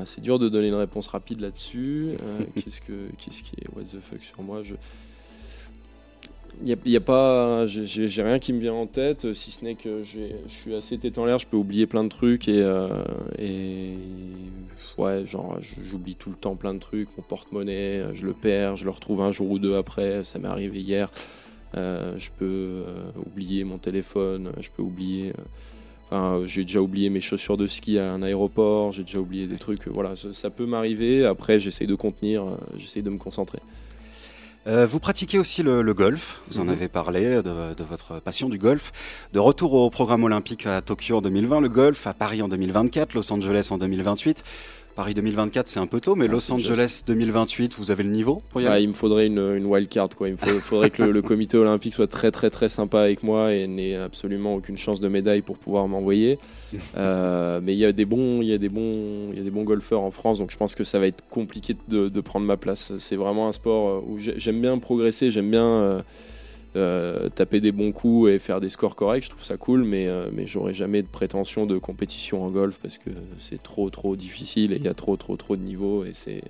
C'est 0.04 0.20
dur 0.20 0.38
de 0.38 0.48
donner 0.48 0.68
une 0.68 0.74
réponse 0.74 1.06
rapide 1.08 1.40
là-dessus. 1.40 2.10
Euh, 2.22 2.44
qu'est-ce, 2.54 2.80
que, 2.80 3.08
qu'est-ce 3.18 3.42
qui 3.42 3.52
est 3.60 3.68
what 3.74 3.84
the 3.84 4.00
fuck 4.00 4.22
sur 4.22 4.42
moi? 4.42 4.62
Je... 4.62 4.74
Y 6.64 6.96
a, 6.96 7.00
pas, 7.00 7.64
j'ai, 7.66 8.22
rien 8.22 8.38
qui 8.40 8.52
me 8.52 8.58
vient 8.58 8.74
en 8.74 8.86
tête, 8.86 9.32
si 9.34 9.50
ce 9.52 9.64
n'est 9.64 9.76
que 9.76 10.02
je 10.02 10.18
suis 10.48 10.74
assez 10.74 10.98
tête 10.98 11.16
en 11.16 11.24
l'air, 11.24 11.38
je 11.38 11.46
peux 11.46 11.56
oublier 11.56 11.86
plein 11.86 12.02
de 12.02 12.08
trucs 12.08 12.48
et, 12.48 12.60
euh, 12.60 13.04
et 13.38 13.94
ouais, 14.98 15.24
genre 15.24 15.58
j'oublie 15.88 16.16
tout 16.16 16.28
le 16.28 16.36
temps 16.36 16.56
plein 16.56 16.74
de 16.74 16.80
trucs, 16.80 17.08
mon 17.16 17.22
porte-monnaie, 17.22 18.04
je 18.14 18.26
le 18.26 18.34
perds, 18.34 18.76
je 18.76 18.84
le 18.84 18.90
retrouve 18.90 19.22
un 19.22 19.30
jour 19.30 19.48
ou 19.48 19.58
deux 19.58 19.76
après, 19.76 20.24
ça 20.24 20.38
m'est 20.38 20.48
arrivé 20.48 20.80
hier. 20.80 21.10
Euh, 21.76 22.18
je 22.18 22.30
peux 22.36 22.82
oublier 23.24 23.62
mon 23.62 23.78
téléphone, 23.78 24.50
je 24.60 24.68
peux 24.76 24.82
oublier 24.82 25.32
j'ai 26.44 26.64
déjà 26.64 26.80
oublié 26.80 27.10
mes 27.10 27.20
chaussures 27.20 27.56
de 27.56 27.66
ski 27.66 27.98
à 27.98 28.12
un 28.12 28.22
aéroport, 28.22 28.92
j'ai 28.92 29.04
déjà 29.04 29.18
oublié 29.18 29.46
des 29.46 29.58
trucs. 29.58 29.86
Euh, 29.86 29.90
voilà, 29.92 30.14
ça, 30.16 30.50
peut 30.50 30.66
m'arriver. 30.66 31.24
Après, 31.24 31.60
j'essaye 31.60 31.86
de 31.86 31.94
contenir, 31.94 32.42
euh, 32.42 32.56
j'essaye 32.76 33.02
de 33.02 33.10
me 33.10 33.18
concentrer. 33.18 33.58
Euh, 34.66 34.86
vous 34.86 35.00
pratiquez 35.00 35.38
aussi 35.38 35.62
le, 35.62 35.82
golf, 35.94 36.42
vous 36.50 36.58
en 36.58 36.64
mhm. 36.64 36.70
avez 36.70 36.88
parlé 36.88 37.36
de, 37.36 37.74
de, 37.74 37.84
votre 37.84 38.20
passion 38.20 38.48
du 38.48 38.58
golf. 38.58 38.92
De 39.32 39.38
retour 39.38 39.72
au 39.72 39.88
programme 39.88 40.24
olympique 40.24 40.66
à 40.66 40.82
Tokyo 40.82 41.16
en 41.16 41.22
2020, 41.22 41.60
le 41.60 41.68
golf, 41.68 42.06
à 42.06 42.12
Paris 42.12 42.42
en 42.42 42.48
2024, 42.48 43.14
Los 43.14 43.32
Angeles 43.32 43.68
en 43.70 43.78
2028. 43.78 44.44
Paris 45.00 45.14
2024, 45.14 45.66
c'est 45.66 45.80
un 45.80 45.86
peu 45.86 45.98
tôt, 45.98 46.14
mais 46.14 46.26
ah, 46.28 46.32
Los 46.32 46.52
Angeles 46.52 47.04
2028, 47.06 47.74
vous 47.78 47.90
avez 47.90 48.02
le 48.02 48.10
niveau 48.10 48.42
pour 48.50 48.60
y 48.60 48.66
aller 48.66 48.74
ah, 48.74 48.80
Il 48.80 48.90
me 48.90 48.92
faudrait 48.92 49.28
une, 49.28 49.38
une 49.38 49.64
wild 49.64 49.88
card. 49.88 50.10
Quoi. 50.10 50.28
Il 50.28 50.32
me 50.32 50.60
faudrait 50.60 50.90
que 50.90 51.02
le, 51.02 51.22
comité 51.22 51.56
olympique 51.56 51.94
soit 51.94 52.06
très 52.06 52.30
très 52.30 52.50
très 52.50 52.68
sympa 52.68 53.00
avec 53.00 53.22
moi 53.22 53.54
et 53.54 53.66
n'ait 53.66 53.94
absolument 53.94 54.56
aucune 54.56 54.76
chance 54.76 55.00
de 55.00 55.08
médaille 55.08 55.40
pour 55.40 55.56
pouvoir 55.56 55.88
m'envoyer. 55.88 56.38
Euh, 56.96 57.60
mais 57.60 57.72
il 57.72 57.78
y 57.80 57.84
a 57.84 57.90
des 57.90 58.04
bons, 58.04 58.42
il 58.42 58.48
y 58.48 58.52
a 58.52 58.58
des 58.58 58.68
bons, 58.68 59.30
il 59.32 59.38
y 59.38 59.40
a 59.40 59.42
des 59.42 59.50
bons 59.50 59.64
golfeurs 59.64 60.02
en 60.02 60.12
France, 60.12 60.38
donc 60.38 60.52
je 60.52 60.56
pense 60.56 60.76
que 60.76 60.84
ça 60.84 61.00
va 61.00 61.08
être 61.08 61.24
compliqué 61.28 61.76
de, 61.88 62.08
de 62.08 62.20
prendre 62.20 62.46
ma 62.46 62.56
place. 62.56 62.92
C'est 62.98 63.16
vraiment 63.16 63.48
un 63.48 63.52
sport 63.52 64.08
où 64.08 64.18
j'aime 64.18 64.60
bien 64.60 64.78
progresser, 64.78 65.32
j'aime 65.32 65.50
bien. 65.50 65.66
Euh, 65.66 66.00
euh, 66.76 67.28
taper 67.30 67.60
des 67.60 67.72
bons 67.72 67.90
coups 67.90 68.30
et 68.30 68.38
faire 68.38 68.60
des 68.60 68.68
scores 68.68 68.94
corrects, 68.94 69.24
je 69.24 69.30
trouve 69.30 69.42
ça 69.42 69.56
cool, 69.56 69.82
mais, 69.82 70.06
euh, 70.06 70.28
mais 70.32 70.46
j'aurais 70.46 70.72
jamais 70.72 71.02
de 71.02 71.08
prétention 71.08 71.66
de 71.66 71.78
compétition 71.78 72.44
en 72.44 72.50
golf 72.50 72.78
parce 72.80 72.96
que 72.96 73.10
c'est 73.40 73.60
trop 73.60 73.90
trop 73.90 74.14
difficile 74.14 74.72
et 74.72 74.76
il 74.76 74.84
y 74.84 74.88
a 74.88 74.94
trop 74.94 75.16
trop 75.16 75.36
trop 75.36 75.56
de 75.56 75.62
niveaux. 75.62 76.04
Et 76.04 76.12
c'est... 76.12 76.42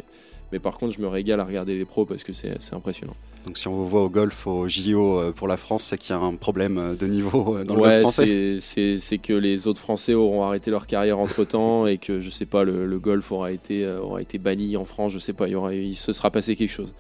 Mais 0.52 0.59
par 0.59 0.76
contre, 0.76 0.94
je 0.94 1.00
me 1.00 1.06
régale 1.06 1.40
à 1.40 1.44
regarder 1.44 1.78
les 1.78 1.87
pros 1.87 2.04
parce 2.04 2.22
que 2.22 2.35
c'est, 2.35 2.54
impressionnant. 2.72 3.14
Donc 3.46 3.56
si 3.56 3.66
on 3.68 3.72
vous 3.72 3.87
voit 3.87 4.02
au 4.02 4.11
golf, 4.11 4.46
au 4.46 4.68
JO 4.68 5.20
euh, 5.20 5.33
pour 5.33 5.48
la 5.48 5.56
France, 5.56 5.85
c'est 5.85 5.96
qu'il 5.96 6.14
y 6.14 6.18
a 6.18 6.20
un 6.20 6.35
problème 6.35 6.96
de 7.00 7.06
niveau 7.06 7.56
dans 7.64 7.76
le 7.76 7.80
golf 7.80 8.00
français 8.02 8.59
c'est, 8.61 8.98
c'est, 8.98 9.18
que 9.18 9.33
les 9.33 9.68
autres 9.68 9.80
Français 9.80 10.12
auront 10.12 10.42
arrêté 10.42 10.70
leur 10.70 10.87
carrière 10.87 11.18
entre-temps 11.18 11.87
et 11.87 11.96
que, 11.96 12.20
je 12.20 12.28
sais 12.28 12.44
pas, 12.44 12.64
le, 12.64 12.98
golf 12.98 13.33
aura 13.33 13.52
été, 13.52 13.87
aura 13.87 14.20
été 14.20 14.37
banni 14.37 14.76
en 14.76 14.85
France, 14.85 15.12
je 15.12 15.18
sais 15.18 15.33
pas, 15.33 15.48
il, 15.48 15.52
y 15.52 15.54
aura, 15.54 15.72
il 15.72 15.96
se 15.96 16.12
sera 16.12 16.30
passé 16.30 16.56
quelque 16.56 16.68
chose. 16.68 16.92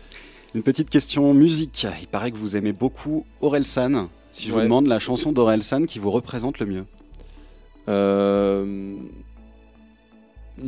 Une 0.54 0.62
petite 0.62 0.90
question 0.90 1.32
musique. 1.32 1.86
Il 2.00 2.08
paraît 2.08 2.32
que 2.32 2.36
vous 2.36 2.56
aimez 2.56 2.72
beaucoup 2.72 3.24
San. 3.62 4.08
Si 4.32 4.48
je 4.48 4.52
vous 4.52 4.60
demande 4.60 4.86
la 4.86 4.98
chanson 4.98 5.32
San 5.60 5.86
qui 5.86 5.98
vous 5.98 6.10
représente 6.10 6.58
le 6.58 6.66
mieux 6.66 6.84
euh... 7.88 8.96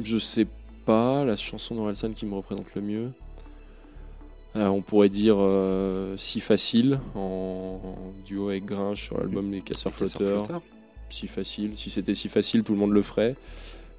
Je 0.05 0.18
sais 0.18 0.47
pas 0.87 1.25
la 1.25 1.37
chanson 1.37 1.92
San 1.95 2.14
qui 2.14 2.27
me 2.27 2.35
représente 2.35 2.75
le 2.75 2.83
mieux. 2.83 3.11
Euh, 4.55 4.66
on 4.66 4.83
pourrait 4.83 5.09
dire 5.09 5.37
euh, 5.38 6.16
Si 6.16 6.40
Facile 6.40 7.01
en, 7.14 7.81
duo 8.25 8.51
avec 8.51 8.64
Grinch 8.64 9.07
sur 9.07 9.18
l'album 9.18 9.51
Les 9.51 9.62
Casseurs 9.62 9.92
Flotteurs. 9.92 10.62
Si 11.11 11.27
Facile. 11.27 11.77
Si 11.77 11.90
c'était 11.90 12.14
si 12.14 12.29
facile, 12.29 12.62
tout 12.62 12.73
le 12.73 12.79
monde 12.79 12.92
le 12.92 13.03
ferait. 13.03 13.35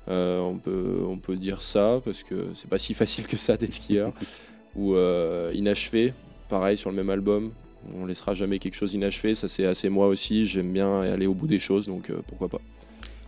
Euh, 0.10 0.39
on, 0.39 0.58
peut, 0.58 1.00
on 1.08 1.17
peut 1.17 1.36
dire 1.36 1.62
ça 1.62 2.02
parce 2.04 2.24
que 2.24 2.50
c'est 2.56 2.69
pas 2.69 2.78
si 2.78 2.93
facile 2.93 3.26
que 3.28 3.38
ça 3.38 3.58
d'être 3.58 3.74
skieur. 3.74 4.13
ou 4.76 4.96
euh, 4.96 5.52
Inachevé, 5.54 6.14
pareil 6.50 6.78
sur 6.78 6.90
le 6.90 6.96
même 6.96 7.10
album. 7.10 7.52
On 8.00 8.06
laissera 8.06 8.34
jamais 8.34 8.60
quelque 8.60 8.76
chose 8.76 8.94
inachevé, 8.94 9.36
ça 9.36 9.48
c'est 9.50 9.66
assez 9.66 9.90
moi 9.90 10.08
aussi. 10.08 10.48
J'aime 10.48 10.72
bien 10.72 11.02
aller 11.02 11.28
au 11.28 11.34
bout 11.34 11.48
des 11.48 11.60
choses, 11.60 11.88
donc 11.88 12.10
euh, 12.10 12.22
pourquoi 12.28 12.48
pas. 12.48 12.60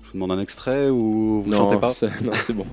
Je 0.01 0.08
vous 0.08 0.13
demande 0.13 0.31
un 0.31 0.39
extrait 0.39 0.89
ou 0.89 1.41
vous 1.41 1.49
ne 1.49 1.55
chantez 1.55 1.77
pas 1.77 1.91
Non, 2.23 2.31
c'est 2.38 2.53
bon. 2.53 2.65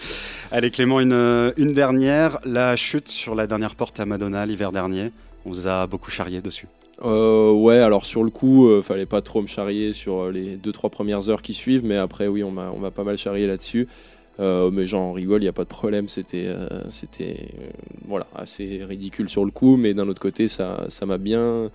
Allez 0.50 0.70
Clément, 0.70 1.00
une, 1.00 1.52
une 1.58 1.72
dernière. 1.72 2.38
La 2.44 2.74
chute 2.76 3.08
sur 3.08 3.34
la 3.34 3.46
dernière 3.46 3.74
porte 3.74 4.00
à 4.00 4.06
Madonna 4.06 4.46
l'hiver 4.46 4.72
dernier, 4.72 5.12
on 5.44 5.50
vous 5.50 5.66
a 5.66 5.86
beaucoup 5.86 6.10
charrié 6.10 6.40
dessus. 6.40 6.68
Euh, 7.04 7.52
ouais, 7.52 7.78
alors 7.78 8.06
sur 8.06 8.24
le 8.24 8.30
coup, 8.30 8.68
euh, 8.68 8.80
fallait 8.82 9.06
pas 9.06 9.20
trop 9.20 9.42
me 9.42 9.46
charrier 9.46 9.92
sur 9.92 10.30
les 10.30 10.56
2-3 10.56 10.90
premières 10.90 11.28
heures 11.28 11.42
qui 11.42 11.52
suivent, 11.52 11.84
mais 11.84 11.96
après, 11.96 12.26
oui, 12.26 12.42
on 12.42 12.50
m'a 12.50 12.90
pas 12.90 13.04
mal 13.04 13.18
charrié 13.18 13.46
là-dessus. 13.46 13.88
Euh, 14.38 14.70
mais 14.70 14.86
j'en 14.86 15.12
rigole, 15.12 15.40
il 15.40 15.44
n'y 15.44 15.48
a 15.48 15.52
pas 15.52 15.64
de 15.64 15.68
problème. 15.68 16.08
C'était 16.08 16.46
euh, 16.46 16.90
c'était 16.90 17.48
euh, 17.60 17.70
voilà, 18.06 18.26
assez 18.34 18.84
ridicule 18.84 19.28
sur 19.28 19.44
le 19.44 19.50
coup, 19.50 19.76
mais 19.76 19.94
d'un 19.94 20.08
autre 20.08 20.20
côté, 20.20 20.48
ça 20.48 20.86
m'a 21.06 21.18
bien, 21.18 21.70